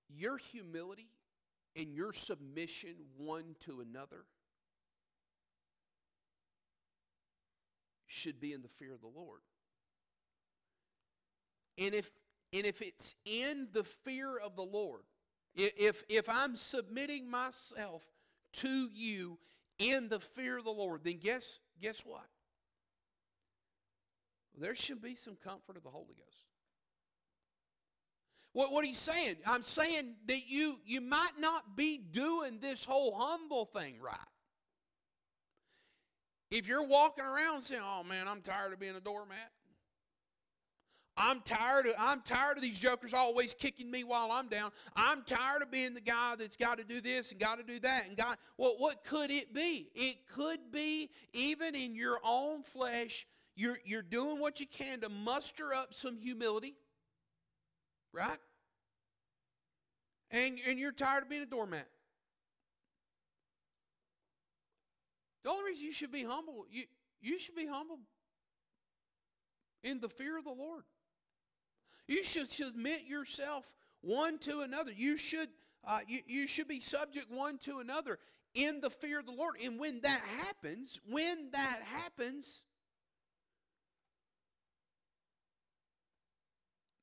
[0.09, 1.09] Your humility
[1.75, 4.25] and your submission one to another
[8.17, 9.41] should be in the fear of the Lord.
[11.77, 12.11] And if
[12.53, 15.01] and if it's in the fear of the Lord,
[15.55, 18.03] if if I'm submitting myself
[18.53, 19.37] to you
[19.77, 22.25] in the fear of the Lord, then guess guess what?
[24.59, 26.45] There should be some comfort of the Holy Ghost.
[28.53, 29.35] What, what are you saying?
[29.45, 34.17] I'm saying that you you might not be doing this whole humble thing right.
[36.49, 39.51] If you're walking around saying, "Oh man, I'm tired of being a doormat,"
[41.17, 44.71] I'm tired of I'm tired of these jokers always kicking me while I'm down.
[44.95, 47.79] I'm tired of being the guy that's got to do this and got to do
[47.79, 48.37] that and God.
[48.57, 49.89] Well, what could it be?
[49.95, 55.09] It could be even in your own flesh, you're you're doing what you can to
[55.09, 56.75] muster up some humility,
[58.13, 58.37] right?
[60.29, 61.87] And and you're tired of being a doormat.
[65.43, 66.83] The only reason you should be humble, you,
[67.21, 67.99] you should be humble
[69.83, 70.83] in the fear of the Lord.
[72.07, 74.91] You should submit yourself one to another.
[74.91, 75.49] You should,
[75.85, 78.19] uh, you, you should be subject one to another
[78.53, 79.55] in the fear of the Lord.
[79.63, 82.63] And when that happens, when that happens,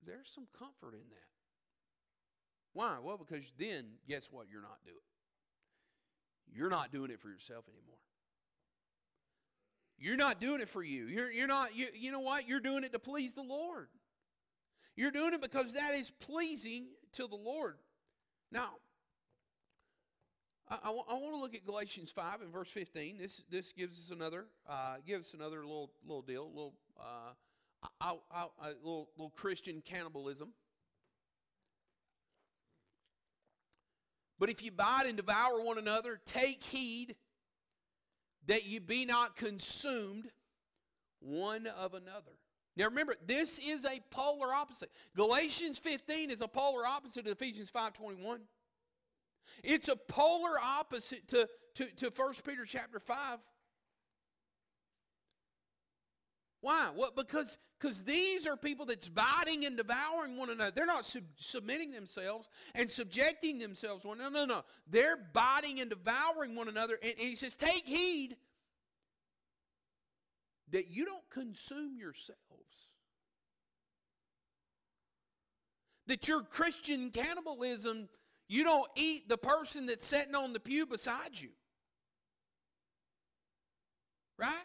[0.06, 1.28] there's some comfort in that.
[2.72, 2.96] Why?
[3.02, 4.46] Well, because then, guess what?
[4.50, 4.96] You're not doing.
[6.52, 7.98] You're not doing it for yourself anymore.
[9.98, 11.06] You're not doing it for you.
[11.06, 12.48] You're, you're not, you, you know what?
[12.48, 13.88] You're doing it to please the Lord.
[14.96, 17.76] You're doing it because that is pleasing to the Lord.
[18.52, 18.70] Now,
[20.68, 23.18] I, I, I want to look at Galatians 5 and verse 15.
[23.18, 27.32] This, this gives us another, uh, gives us another little, little deal, little, uh,
[28.00, 30.52] I, I, a little, little Christian cannibalism.
[34.38, 37.14] But if you bite and devour one another, take heed
[38.46, 40.30] that you be not consumed
[41.20, 42.32] one of another.
[42.76, 44.90] Now remember, this is a polar opposite.
[45.16, 48.40] Galatians 15 is a polar opposite of Ephesians 5.21.
[49.62, 53.38] It's a polar opposite to, to, to 1 Peter chapter 5.
[56.64, 56.88] Why?
[56.94, 57.14] What?
[57.14, 60.70] Because because these are people that's biting and devouring one another.
[60.70, 64.16] They're not sub- submitting themselves and subjecting themselves one.
[64.16, 64.62] No, no, no.
[64.88, 66.98] They're biting and devouring one another.
[67.02, 68.36] And, and he says, take heed
[70.70, 72.38] that you don't consume yourselves.
[76.06, 78.08] That your Christian cannibalism,
[78.48, 81.50] you don't eat the person that's sitting on the pew beside you.
[84.38, 84.64] Right?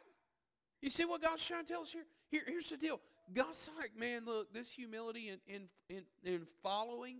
[0.81, 2.05] You see what God's trying to tell us here?
[2.29, 2.99] here here's the deal.
[3.33, 7.17] God's like, man, look, this humility in, in, in, in following,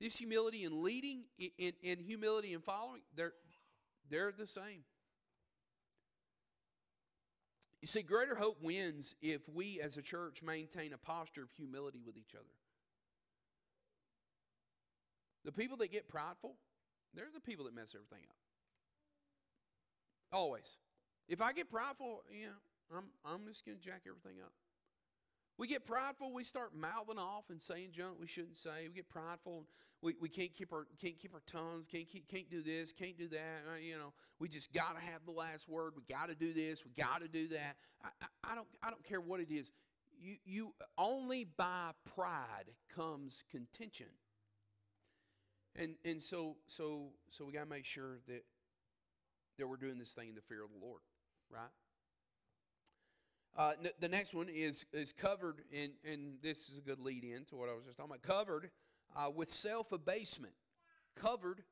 [0.00, 3.34] this humility in leading, in, in humility and following, they're,
[4.10, 4.82] they're the same.
[7.80, 12.00] You see, greater hope wins if we as a church maintain a posture of humility
[12.04, 12.44] with each other.
[15.44, 16.54] The people that get prideful,
[17.14, 18.36] they're the people that mess everything up.
[20.32, 20.78] Always.
[21.28, 22.52] If I get prideful, you know,
[22.94, 24.52] I'm, I'm just going to jack everything up.
[25.58, 28.88] We get prideful, we start mouthing off and saying junk we shouldn't say.
[28.88, 29.66] We get prideful,
[30.00, 33.16] we, we can't keep our can't keep our tongues, can't keep, can't do this, can't
[33.16, 33.62] do that.
[33.70, 35.92] Uh, you know, we just got to have the last word.
[35.96, 37.76] We got to do this, we got to do that.
[38.02, 39.72] I, I, I don't I don't care what it is.
[40.18, 44.08] You you only by pride comes contention.
[45.76, 48.44] And and so so so we got to make sure that
[49.58, 51.02] that we're doing this thing in the fear of the Lord,
[51.50, 51.70] right?
[53.56, 57.22] Uh, n- the next one is is covered in, and this is a good lead
[57.24, 58.22] in to what I was just talking about.
[58.22, 58.70] Covered
[59.14, 60.54] uh, with self abasement,
[61.14, 61.62] covered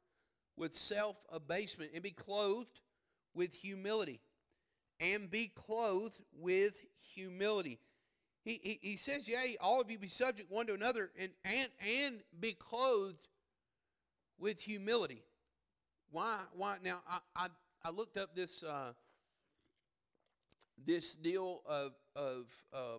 [0.56, 2.80] with self abasement, and be clothed
[3.34, 4.20] with humility,
[5.00, 6.74] and be clothed with
[7.14, 7.78] humility.
[8.44, 11.68] He, he, he says, Yea, all of you be subject one to another, and and
[12.04, 13.28] and be clothed
[14.38, 15.22] with humility.
[16.10, 16.40] Why?
[16.52, 16.76] Why?
[16.84, 17.46] Now I I,
[17.84, 18.62] I looked up this.
[18.62, 18.92] Uh,
[20.86, 22.98] this deal of of uh,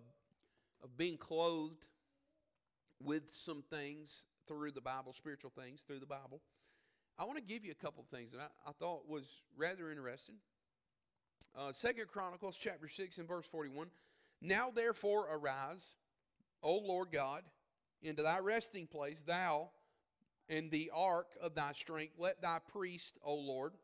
[0.82, 1.86] of being clothed
[3.00, 6.40] with some things through the Bible, spiritual things through the Bible.
[7.18, 9.90] I want to give you a couple of things that I, I thought was rather
[9.90, 10.36] interesting.
[11.56, 13.88] Uh, Second Chronicles chapter six and verse forty one.
[14.40, 15.94] Now therefore arise,
[16.62, 17.42] O Lord God,
[18.02, 19.70] into thy resting place, thou
[20.48, 22.14] and the ark of thy strength.
[22.18, 23.74] Let thy priest, O Lord,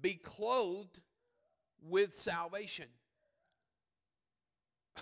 [0.00, 1.00] be clothed
[1.82, 2.86] with salvation.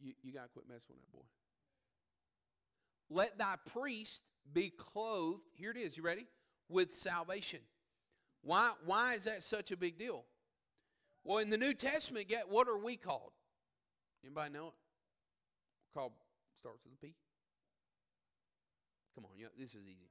[0.00, 1.24] you you got to quit messing with that boy.
[3.08, 6.26] Let thy priest be clothed, here it is, you ready?
[6.68, 7.60] With salvation.
[8.42, 10.24] Why, why is that such a big deal?
[11.24, 13.32] Well, in the New Testament, yet what are we called?
[14.24, 14.74] Anybody know it?
[15.94, 16.12] We're called
[16.56, 17.14] starts with a P.
[19.14, 20.10] Come on, yeah, this is easy.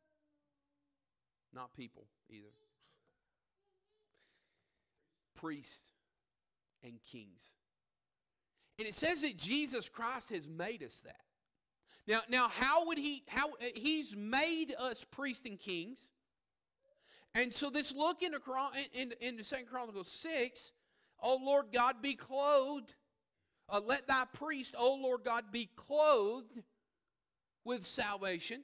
[1.54, 2.48] Not people either
[5.36, 5.92] priests,
[6.84, 7.54] and kings.
[8.78, 11.22] And it says that Jesus Christ has made us that.
[12.08, 16.12] Now, now how would he how he's made us priests and kings?
[17.34, 18.34] And so this look in,
[18.94, 20.72] in, in Second Chronicles 6,
[21.22, 22.96] oh Lord God, be clothed.
[23.68, 26.62] Uh, let thy priest, oh Lord God, be clothed
[27.66, 28.64] with salvation.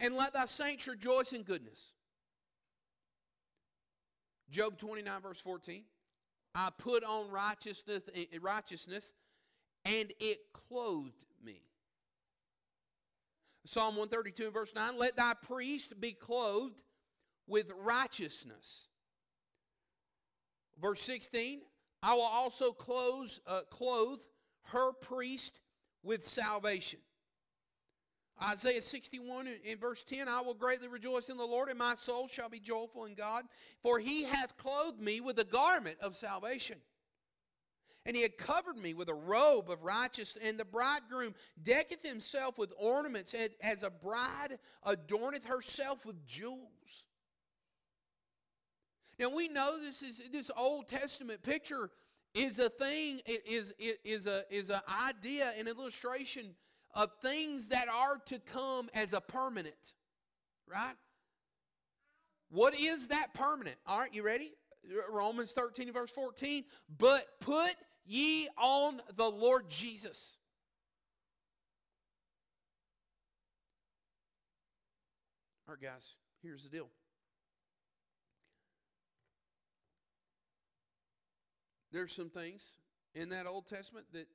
[0.00, 1.92] And let thy saints rejoice in goodness.
[4.50, 5.82] Job 29, verse 14.
[6.54, 9.12] I put on righteousness, eh, righteousness
[9.84, 11.62] and it clothed me.
[13.64, 16.80] Psalm 132 verse 9 Let thy priest be clothed
[17.46, 18.88] with righteousness.
[20.80, 21.60] Verse 16
[22.02, 24.20] I will also close, uh, clothe
[24.66, 25.60] her priest
[26.02, 27.00] with salvation.
[28.42, 32.28] Isaiah 61 in verse 10 I will greatly rejoice in the Lord, and my soul
[32.28, 33.44] shall be joyful in God,
[33.82, 36.76] for he hath clothed me with a garment of salvation.
[38.06, 42.58] And he had covered me with a robe of righteousness, and the bridegroom decketh himself
[42.58, 47.06] with ornaments, as a bride adorneth herself with jewels.
[49.18, 51.90] Now we know this is this Old Testament picture
[52.34, 56.54] is a thing, is, is, a, is an idea, an illustration
[56.94, 59.94] of things that are to come as a permanent,
[60.66, 60.94] right?
[62.50, 63.76] What is that permanent?
[63.86, 64.52] All right, you ready?
[65.10, 66.64] Romans 13 verse 14.
[66.98, 67.74] But put
[68.06, 70.36] ye on the Lord Jesus.
[75.68, 76.88] All right, guys, here's the deal.
[81.92, 82.74] There's some things
[83.14, 84.26] in that Old Testament that,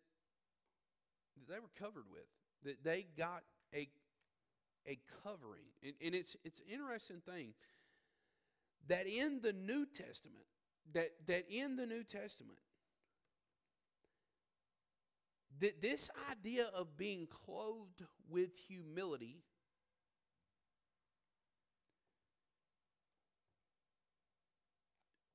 [1.38, 2.28] that they were covered with
[2.64, 3.44] that they got
[3.74, 3.88] a,
[4.88, 5.66] a covering.
[5.84, 7.54] And, and it's, it's an interesting thing
[8.88, 10.46] that in the New Testament,
[10.94, 12.60] that that in the New Testament
[15.60, 19.44] that this idea of being clothed with humility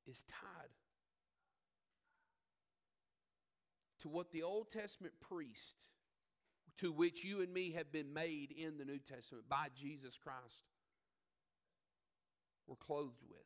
[0.07, 0.69] is tied
[4.01, 5.87] to what the Old Testament priest,
[6.79, 10.65] to which you and me have been made in the New Testament by Jesus Christ,
[12.67, 13.39] were clothed with.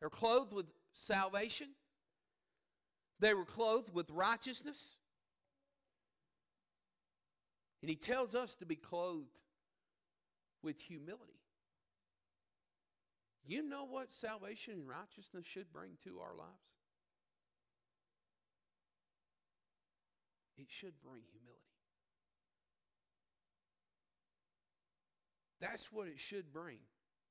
[0.00, 1.68] They're clothed with salvation.
[3.18, 4.98] They were clothed with righteousness.
[7.80, 9.38] And he tells us to be clothed
[10.62, 11.40] with humility.
[13.46, 16.72] You know what salvation and righteousness should bring to our lives?
[20.58, 21.65] It should bring humility.
[25.68, 26.78] That's what it should bring.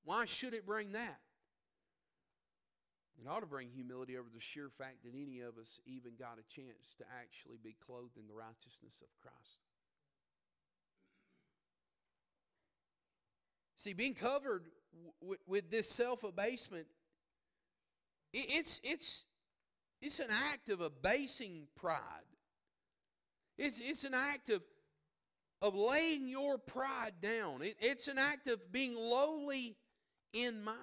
[0.03, 1.19] Why should it bring that?
[3.19, 6.37] It ought to bring humility over the sheer fact that any of us even got
[6.37, 9.59] a chance to actually be clothed in the righteousness of Christ.
[13.77, 14.65] See, being covered
[15.21, 16.87] w- with this self abasement,
[18.33, 19.23] it's, it's,
[20.01, 22.01] it's an act of abasing pride.
[23.57, 24.61] It's, it's an act of,
[25.65, 27.63] of laying your pride down.
[27.63, 29.75] It, it's an act of being lowly
[30.31, 30.77] in mind.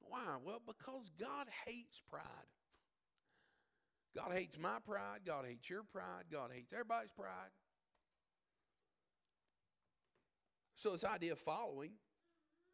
[0.00, 0.36] Why?
[0.44, 2.22] Well, because God hates pride.
[4.14, 5.20] God hates my pride.
[5.24, 6.24] God hates your pride.
[6.30, 7.50] God hates everybody's pride.
[10.74, 11.92] So, this idea of following,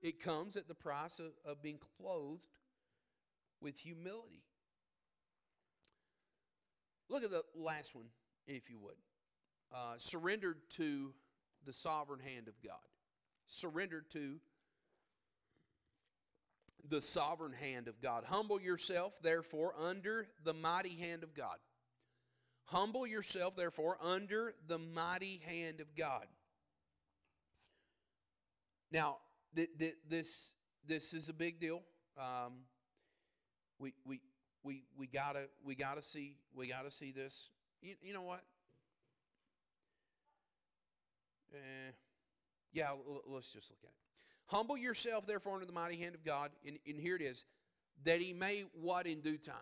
[0.02, 2.42] it comes at the price of, of being clothed
[3.60, 4.42] with humility.
[7.08, 8.06] Look at the last one,
[8.48, 8.96] if you would.
[9.72, 11.12] Uh, surrendered to
[11.66, 12.78] the sovereign hand of God.
[13.46, 14.40] Surrendered to
[16.88, 18.24] the sovereign hand of God.
[18.24, 21.56] Humble yourself, therefore, under the mighty hand of God.
[22.64, 26.26] Humble yourself, therefore, under the mighty hand of God.
[28.90, 29.18] Now,
[29.54, 30.54] th- th- this
[30.86, 31.82] this is a big deal.
[32.16, 32.64] Um,
[33.78, 34.20] we we
[34.62, 37.50] we we gotta we gotta see we gotta see this.
[37.80, 38.42] You, you know what?
[41.54, 41.92] Eh,
[42.72, 43.94] yeah, l- let's just look at it.
[44.46, 47.44] Humble yourself, therefore, under the mighty hand of God, and, and here it is,
[48.04, 49.54] that He may what in due time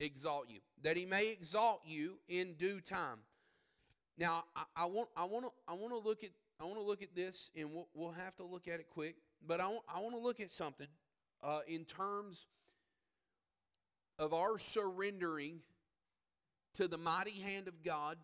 [0.00, 3.18] exalt you, that He may exalt you in due time.
[4.18, 6.82] Now, I, I want I want to I want to look at I want to
[6.82, 9.16] look at this, and we'll, we'll have to look at it quick.
[9.44, 10.86] But I want, I want to look at something
[11.42, 12.46] uh, in terms
[14.18, 15.60] of our surrendering
[16.74, 18.16] to the mighty hand of God,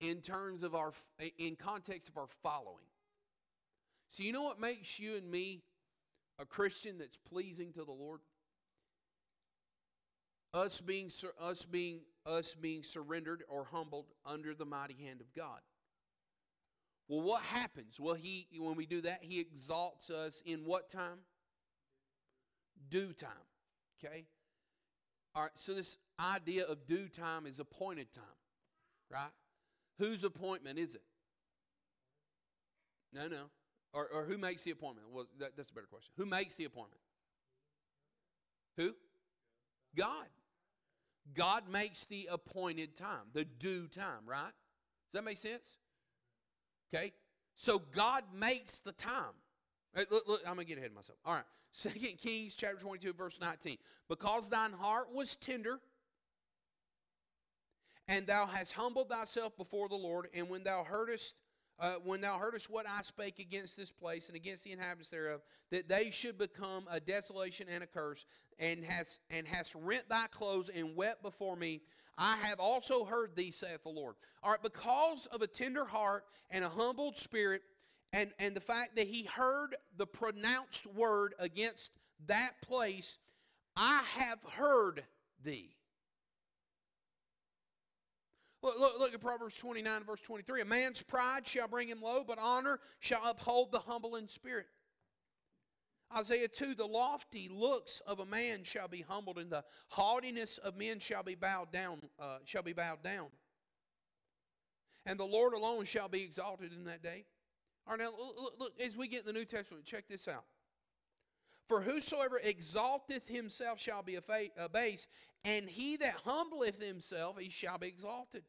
[0.00, 0.92] in terms of our,
[1.38, 2.84] in context of our following.
[4.08, 5.62] So you know what makes you and me
[6.38, 8.20] a Christian that's pleasing to the Lord?
[10.54, 15.60] Us being us being us being surrendered or humbled under the mighty hand of God.
[17.08, 18.00] Well, what happens?
[18.00, 21.18] Well, he when we do that, he exalts us in what time?
[22.88, 23.30] Due time.
[24.02, 24.24] Okay?
[25.34, 28.24] All right, so this idea of due time is appointed time.
[29.10, 29.30] Right?
[29.98, 31.02] Whose appointment is it?
[33.12, 33.44] No, no.
[33.92, 35.08] Or, or who makes the appointment?
[35.10, 36.12] Well, that, that's a better question.
[36.18, 37.00] Who makes the appointment?
[38.76, 38.94] Who?
[39.96, 40.26] God.
[41.34, 44.52] God makes the appointed time, the due time, right?
[45.10, 45.78] Does that make sense?
[46.94, 47.12] Okay?
[47.54, 49.34] So God makes the time.
[49.96, 51.18] Look, look, I'm going to get ahead of myself.
[51.24, 51.44] All right.
[51.72, 53.78] Second Kings chapter 22, verse 19.
[54.08, 55.80] Because thine heart was tender,
[58.08, 61.36] and thou hast humbled thyself before the Lord, and when thou heardest
[61.78, 65.42] uh, when thou heardest what I spake against this place and against the inhabitants thereof,
[65.70, 68.24] that they should become a desolation and a curse,
[68.58, 71.82] and hast and hast rent thy clothes and wept before me,
[72.18, 74.14] I have also heard thee, saith the Lord.
[74.42, 77.62] All right, because of a tender heart and a humbled spirit,
[78.12, 81.92] and, and the fact that he heard the pronounced word against
[82.26, 83.18] that place,
[83.76, 85.04] I have heard
[85.44, 85.75] thee.
[88.66, 90.62] Look, look, look at Proverbs 29, verse 23.
[90.62, 94.66] A man's pride shall bring him low, but honor shall uphold the humble in spirit.
[96.16, 100.76] Isaiah 2 The lofty looks of a man shall be humbled, and the haughtiness of
[100.76, 103.28] men shall be bowed down, uh, shall be bowed down.
[105.04, 107.24] And the Lord alone shall be exalted in that day.
[107.86, 110.44] All right, now look, look as we get in the New Testament, check this out.
[111.68, 114.18] For whosoever exalteth himself shall be
[114.56, 115.06] abased,
[115.44, 118.42] and he that humbleth himself, he shall be exalted.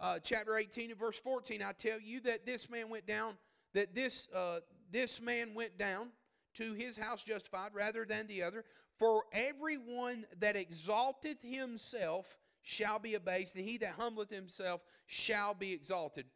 [0.00, 3.36] Uh, chapter 18 and verse 14, I tell you that this man went down,
[3.74, 4.60] that this, uh,
[4.92, 6.10] this man went down
[6.54, 8.64] to his house justified rather than the other.
[8.98, 15.72] For everyone that exalteth himself shall be abased, and he that humbleth himself shall be
[15.72, 16.26] exalted.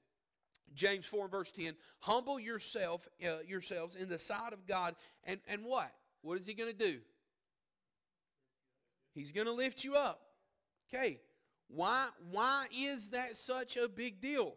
[0.75, 4.95] James 4 verse 10 humble yourself uh, yourselves in the sight of God
[5.25, 5.93] and and what
[6.23, 6.99] what is he going to do
[9.13, 10.23] he's going to lift you up
[10.89, 11.21] okay
[11.75, 14.57] why why is that such a big deal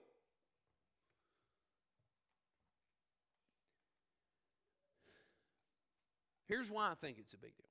[6.47, 7.66] Here's why I think it's a big deal.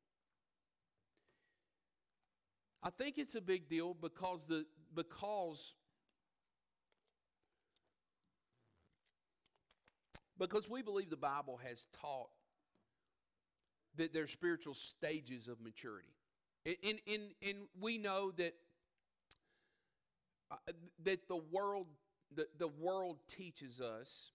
[2.83, 5.75] I think it's a big deal because the because
[10.39, 12.29] because we believe the Bible has taught
[13.97, 16.09] that there's spiritual stages of maturity.
[16.67, 18.55] And, and, and we know that
[20.51, 20.57] Uh,
[21.03, 21.87] that the world
[22.35, 24.33] the, the world teaches us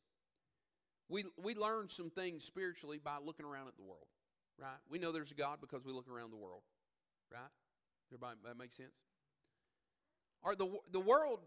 [1.07, 4.07] we we learn some things spiritually by looking around at the world
[4.59, 4.77] right?
[4.89, 6.61] We know there's a God because we look around the world,
[7.31, 7.51] right?
[8.11, 9.01] Everybody, that makes sense?
[10.41, 11.39] Or the, the world,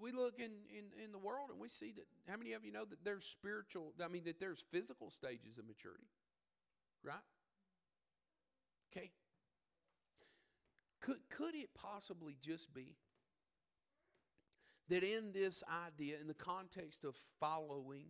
[0.00, 2.72] we look in, in, in the world and we see that, how many of you
[2.72, 6.08] know that there's spiritual, I mean, that there's physical stages of maturity,
[7.04, 7.16] right?
[8.90, 9.10] Okay.
[11.00, 12.94] Could, could it possibly just be
[14.92, 18.08] that in this idea, in the context of following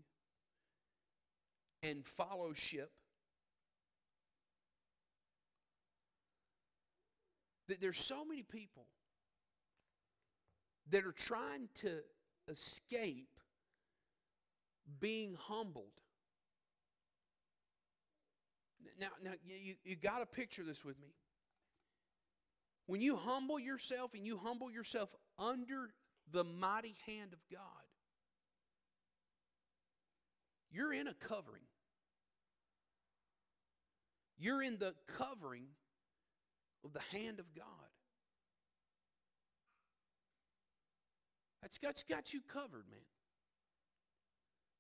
[1.85, 2.91] and fellowship,
[7.69, 8.89] that there's so many people
[10.91, 12.01] that are trying to
[12.49, 13.29] escape
[14.99, 15.85] being humbled.
[18.99, 21.15] Now, now you, you got to picture this with me.
[22.87, 25.91] When you humble yourself and you humble yourself under
[26.33, 27.61] the mighty hand of God,
[30.71, 31.63] you're in a covering.
[34.39, 35.67] You're in the covering
[36.85, 37.67] of the hand of God.
[41.61, 42.99] That's got, that's got you covered, man.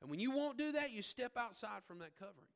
[0.00, 2.48] And when you won't do that, you step outside from that covering.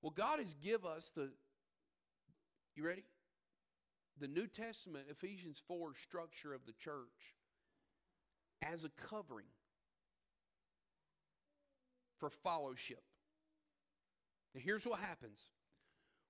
[0.00, 1.30] Well, God has give us the,
[2.76, 3.04] you ready?
[4.20, 7.34] The New Testament, Ephesians 4 structure of the church
[8.62, 9.46] as a covering
[12.18, 13.02] for fellowship.
[14.54, 15.48] Now, here's what happens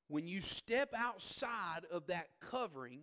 [0.09, 3.01] when you step outside of that covering,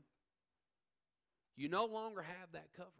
[1.57, 2.93] you no longer have that covering.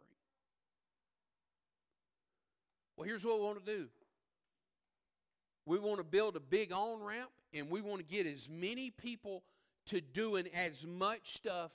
[2.96, 3.88] Well, here's what we want to do
[5.64, 8.90] we want to build a big on ramp, and we want to get as many
[8.90, 9.42] people
[9.88, 11.72] to doing as much stuff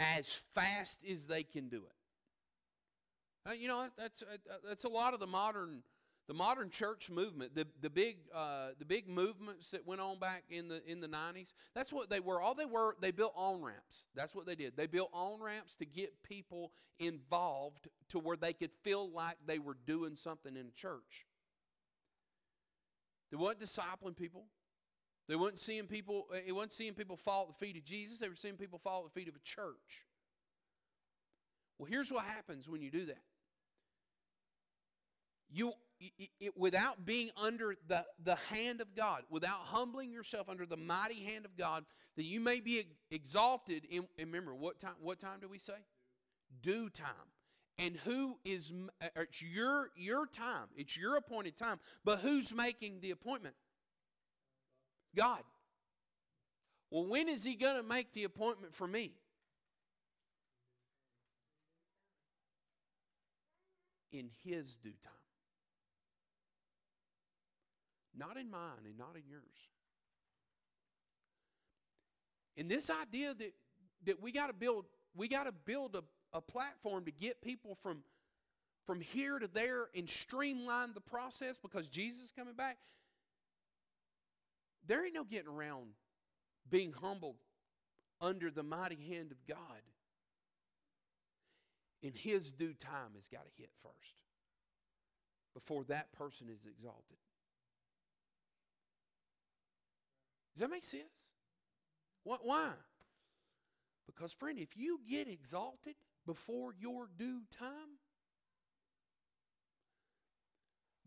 [0.00, 3.48] as fast as they can do it.
[3.48, 4.36] Uh, you know, that's, uh,
[4.66, 5.82] that's a lot of the modern
[6.26, 10.42] the modern church movement, the, the, big, uh, the big movements that went on back
[10.50, 12.40] in the, in the 90s, that's what they were.
[12.40, 14.06] All they were, they built on ramps.
[14.14, 14.76] That's what they did.
[14.76, 19.60] They built on ramps to get people involved to where they could feel like they
[19.60, 21.26] were doing something in church.
[23.30, 24.46] They weren't discipling people.
[25.28, 28.20] They weren't seeing people, it wasn't seeing people fall at the feet of Jesus.
[28.20, 30.06] They were seeing people fall at the feet of a church.
[31.78, 33.22] Well, here's what happens when you do that.
[35.50, 40.66] You it, it, without being under the, the hand of God, without humbling yourself under
[40.66, 41.84] the mighty hand of God,
[42.16, 45.74] that you may be exalted in, remember, what time, what time do we say?
[46.60, 47.06] Due time.
[47.78, 48.72] And who is,
[49.02, 53.54] uh, it's your, your time, it's your appointed time, but who's making the appointment?
[55.16, 55.42] God.
[56.90, 59.12] Well, when is He going to make the appointment for me?
[64.12, 65.12] In His due time.
[68.16, 69.42] Not in mine and not in yours.
[72.56, 73.52] And this idea that,
[74.06, 76.02] that we got to build, we got to build a,
[76.32, 77.98] a platform to get people from,
[78.86, 82.78] from here to there and streamline the process because Jesus is coming back.
[84.86, 85.90] There ain't no getting around
[86.68, 87.36] being humbled
[88.20, 89.82] under the mighty hand of God.
[92.02, 94.14] In His due time has got to hit first
[95.54, 97.16] before that person is exalted.
[100.54, 101.32] Does that make sense?
[102.24, 102.70] Why?
[104.06, 105.94] Because, friend, if you get exalted
[106.26, 107.98] before your due time,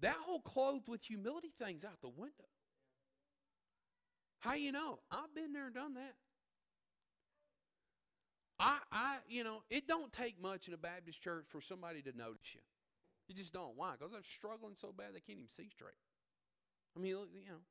[0.02, 2.46] that whole clothed with humility thing's out the window.
[4.40, 5.00] How you know?
[5.12, 6.16] I've been there and done that.
[8.60, 12.18] I, I, you know, it don't take much in a Baptist church for somebody to
[12.18, 12.62] notice you.
[13.28, 13.78] You just don't.
[13.78, 13.94] Why?
[13.94, 15.96] Because they're struggling so bad they can't even see straight.
[16.98, 17.64] I mean, you know,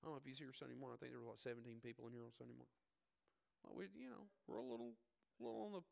[0.00, 0.96] I don't know if he's here Sunday morning.
[0.96, 2.72] I think there were like 17 people in here on Sunday morning.
[3.64, 4.92] Well, we, you know, we're a little,
[5.40, 5.82] little on the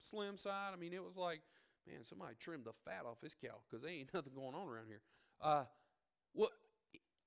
[0.00, 0.72] slim side.
[0.72, 1.42] I mean, it was like,
[1.86, 4.86] man, somebody trimmed the fat off this cow because there ain't nothing going on around
[4.88, 5.02] here.
[5.40, 5.64] Uh,
[6.32, 6.50] what,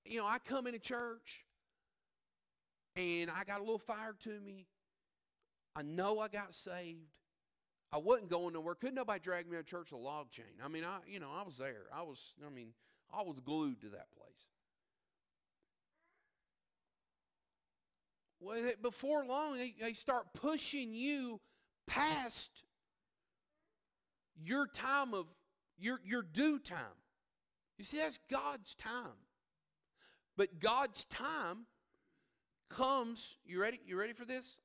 [0.04, 1.46] you know, I come into church
[2.96, 4.68] and I got a little fire to me.
[5.76, 7.08] I know I got saved.
[7.92, 8.76] I wasn't going nowhere.
[8.76, 10.46] Couldn't nobody drag me to church with a log chain.
[10.64, 11.86] I mean, I you know, I was there.
[11.94, 12.74] I was, I mean,
[13.12, 14.50] I was glued to that place.
[18.40, 21.42] Well, before long, they, they start pushing you
[21.88, 22.64] past
[24.42, 25.26] your time of
[25.78, 27.00] your your due time.
[27.78, 29.18] You see, that's God's time.
[30.38, 31.66] But God's time
[32.70, 33.80] comes, you ready?
[33.86, 34.60] You ready for this?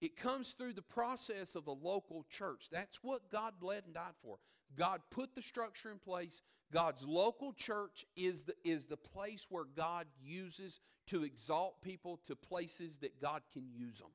[0.00, 2.68] It comes through the process of the local church.
[2.70, 4.38] That's what God bled and died for.
[4.76, 6.42] God put the structure in place.
[6.72, 12.34] God's local church is the, is the place where God uses to exalt people to
[12.34, 14.10] places that God can use them.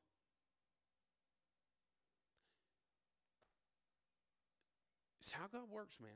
[5.22, 6.12] It's how God works, man.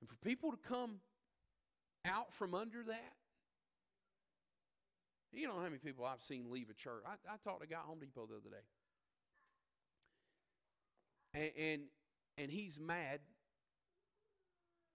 [0.00, 1.00] And for people to come
[2.04, 3.12] out from under that,
[5.32, 7.02] you know how many people I've seen leave a church.
[7.06, 8.64] I, I talked to a guy at Home Depot the other day.
[11.34, 11.82] And, and,
[12.38, 13.20] and he's mad.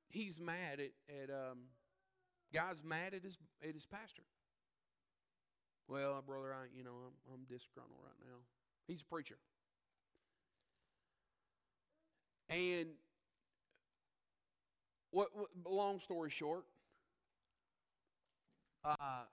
[0.10, 1.60] He's mad at, at um,
[2.54, 4.24] guy's mad at his at his pastor.
[5.88, 8.38] Well, brother, I you know I'm I'm disgruntled right now.
[8.88, 9.38] He's a preacher.
[12.50, 12.88] And
[15.12, 16.64] what, what long story short,
[18.86, 19.24] uh,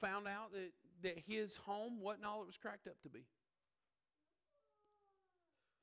[0.00, 0.72] found out that,
[1.02, 3.26] that his home wasn't all it was cracked up to be.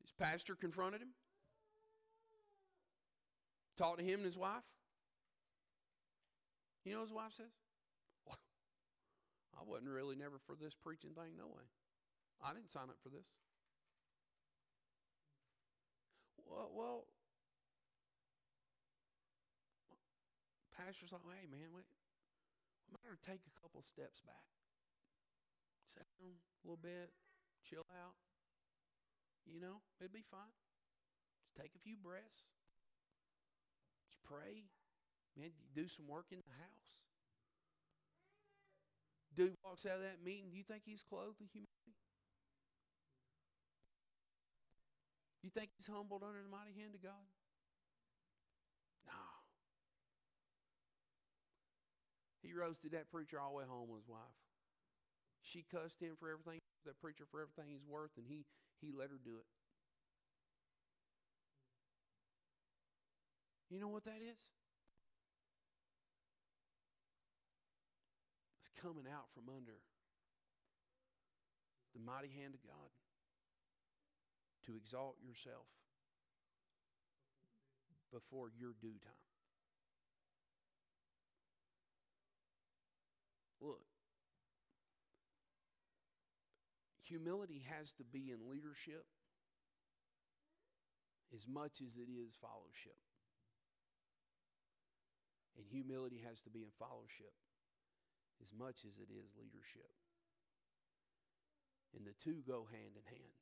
[0.01, 1.09] His pastor confronted him,
[3.78, 4.63] talked to him and his wife.
[6.86, 7.51] You know his wife says?
[8.26, 8.38] Well,
[9.59, 11.68] I wasn't really never for this preaching thing, no way.
[12.41, 13.28] I didn't sign up for this.
[16.49, 17.03] Well, well
[20.78, 21.84] pastor's like, hey, man, wait.
[22.88, 24.47] We might take a couple steps back.
[25.88, 27.11] Sit down a little bit,
[27.63, 28.15] chill out.
[29.47, 30.55] You know, it'd be fine.
[31.43, 32.51] Just take a few breaths.
[34.07, 34.67] Just pray.
[35.35, 37.07] Man, do some work in the house.
[39.35, 40.49] Dude walks out of that meeting.
[40.49, 41.95] Do you think he's clothed in humility?
[45.43, 47.23] You think he's humbled under the mighty hand of God?
[49.05, 49.13] No.
[52.47, 54.39] He roasted that preacher all the way home with his wife.
[55.41, 58.45] She cussed him for everything, that preacher for everything he's worth, and he,
[58.79, 59.45] he let her do it.
[63.69, 64.47] You know what that is?
[68.61, 69.83] It's coming out from under
[71.93, 72.91] the mighty hand of God
[74.67, 75.67] to exalt yourself
[78.13, 79.27] before your due time.
[83.59, 83.81] Look,
[87.08, 89.05] humility has to be in leadership
[91.34, 92.99] as much as it is fellowship.
[95.58, 97.34] And humility has to be in fellowship
[98.41, 99.89] as much as it is leadership.
[101.95, 103.34] And the two go hand in hand.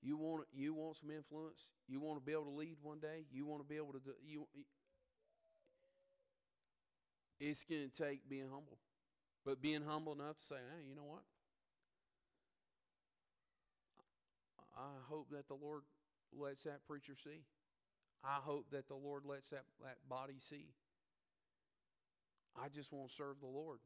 [0.00, 1.72] You want you want some influence.
[1.88, 3.26] You want to be able to lead one day.
[3.32, 4.46] You want to be able to do you.
[7.40, 8.78] It's going to take being humble,
[9.44, 11.22] but being humble enough to say, "Hey, you know what?
[14.76, 15.82] I hope that the Lord
[16.36, 17.44] lets that preacher see.
[18.24, 20.68] I hope that the Lord lets that, that body see.
[22.60, 23.78] I just want to serve the Lord.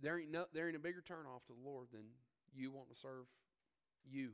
[0.00, 2.04] There ain't, no, there ain't a bigger turnoff to the Lord than
[2.54, 3.26] you want to serve
[4.10, 4.30] you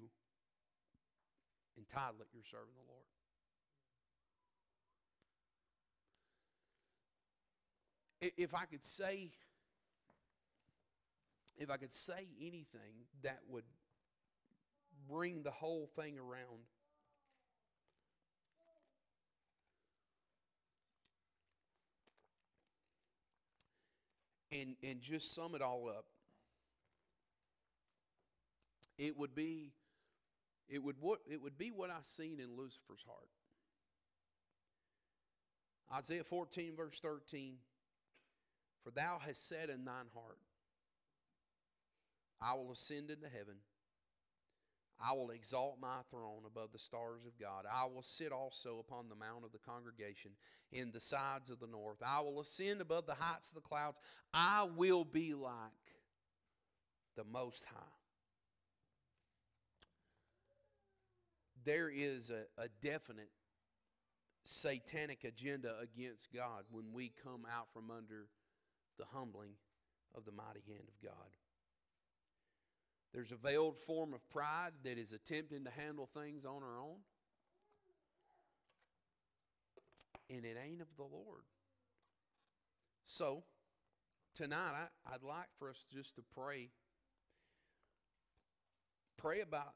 [1.76, 3.04] entitled that you're serving the Lord.
[8.36, 9.32] If I could say,
[11.58, 13.64] if I could say anything that would
[15.08, 16.62] bring the whole thing around,
[24.52, 26.06] and and just sum it all up
[28.98, 29.72] it would be
[30.68, 33.28] it would what it would be what I seen in Lucifer's heart.
[35.94, 37.56] Isaiah 14 verse 13
[38.82, 40.38] For thou hast said in thine heart
[42.40, 43.56] I will ascend into heaven
[45.00, 47.64] I will exalt my throne above the stars of God.
[47.70, 50.32] I will sit also upon the mount of the congregation
[50.72, 51.98] in the sides of the north.
[52.04, 54.00] I will ascend above the heights of the clouds.
[54.32, 55.52] I will be like
[57.14, 57.82] the Most High.
[61.64, 63.30] There is a, a definite
[64.44, 68.28] satanic agenda against God when we come out from under
[68.98, 69.56] the humbling
[70.14, 71.36] of the mighty hand of God.
[73.16, 76.96] There's a veiled form of pride that is attempting to handle things on our own.
[80.28, 81.44] And it ain't of the Lord.
[83.04, 83.44] So,
[84.34, 86.68] tonight, I, would like for us just to pray.
[89.16, 89.72] Pray about,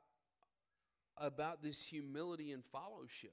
[1.16, 3.32] about this humility and fellowship.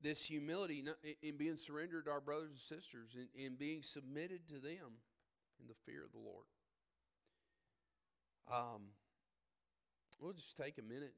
[0.00, 0.84] This humility
[1.20, 5.02] in being surrendered to our brothers and sisters, and in being submitted to them
[5.60, 6.46] in the fear of the Lord.
[8.50, 8.90] Um,
[10.18, 11.14] we'll just take a minute.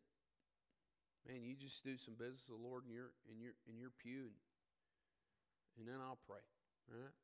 [1.27, 3.91] Man, you just do some business with the Lord in your in your in your
[3.91, 4.37] pew, and,
[5.79, 6.43] and then I'll pray.
[6.91, 7.15] All right.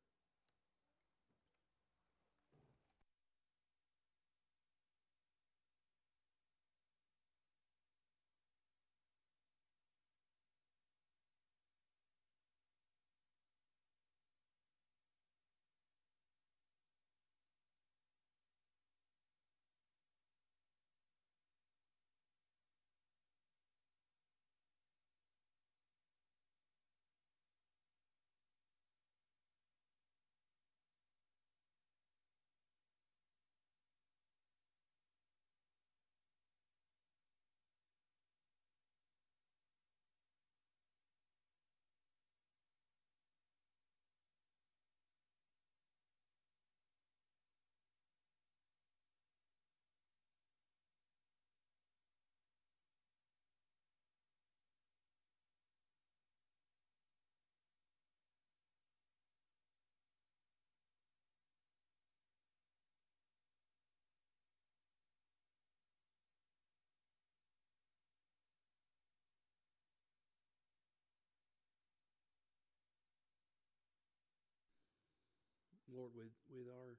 [75.99, 76.95] Lord, with, with our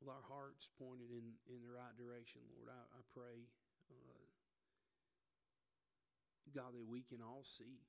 [0.00, 3.46] with our hearts pointed in, in the right direction, Lord, I, I pray,
[3.86, 4.24] uh,
[6.50, 7.84] God, that we can all see,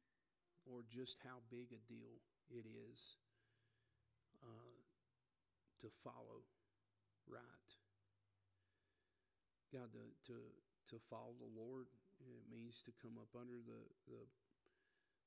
[0.69, 2.21] Lord, just how big a deal
[2.53, 3.17] it is
[4.45, 4.77] uh,
[5.81, 6.45] to follow
[7.25, 7.71] right.
[9.73, 10.37] God, to, to,
[10.93, 11.89] to follow the Lord,
[12.21, 14.21] it means to come up under the, the,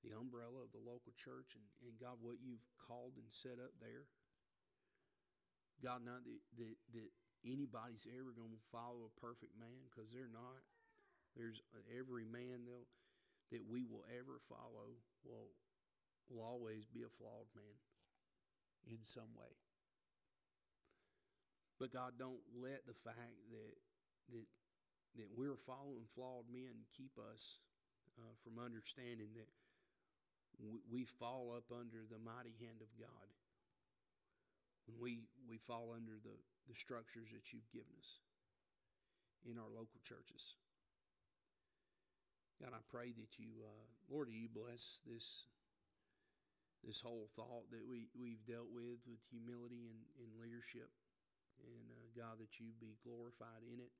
[0.07, 3.75] the umbrella of the local church and, and God, what you've called and set up
[3.83, 4.07] there.
[5.83, 7.11] God, not that, that, that
[7.45, 10.65] anybody's ever going to follow a perfect man because they're not.
[11.37, 11.61] There's
[11.93, 12.65] every man
[13.53, 15.53] that we will ever follow will,
[16.33, 17.77] will always be a flawed man
[18.89, 19.53] in some way.
[21.79, 23.77] But God, don't let the fact that
[24.33, 24.49] that
[25.21, 27.61] that we're following flawed men keep us
[28.17, 29.49] uh, from understanding that
[30.57, 33.29] we, we fall up under the mighty hand of God
[34.87, 36.39] when we, we fall under the,
[36.71, 38.23] the structures that you've given us
[39.47, 40.59] in our local churches.
[42.63, 45.47] God, I pray that you, uh, Lord, you bless this
[46.87, 50.87] this whole thought that we, we've dealt with with humility and, and leadership.
[51.59, 53.91] And uh, God, that you be glorified in it.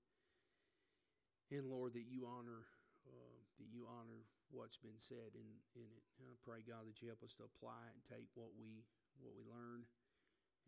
[1.51, 2.69] And Lord, that you honor
[3.07, 6.05] uh, that you honor what's been said in, in it.
[6.23, 8.87] And I pray, God, that you help us to apply it and take what we
[9.19, 9.89] what we learn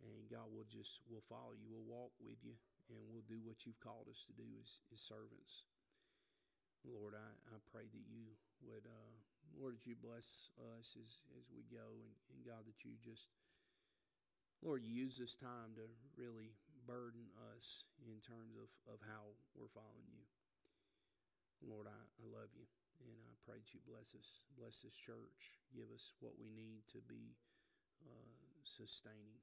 [0.04, 1.66] and God will just will follow you.
[1.66, 2.54] We'll walk with you,
[2.90, 5.66] and we'll do what you've called us to do as, as servants.
[6.86, 9.14] Lord, I, I pray that you would, uh,
[9.58, 13.28] Lord, that you bless us as, as we go, and, and God, that you just,
[14.62, 16.54] Lord, you use this time to really
[16.86, 20.24] burden us in terms of, of how we're following you.
[21.60, 22.64] Lord, I, I love you,
[23.02, 26.86] and I pray that you bless us, bless this church, give us what we need
[26.94, 27.34] to be
[28.06, 29.42] uh, sustaining.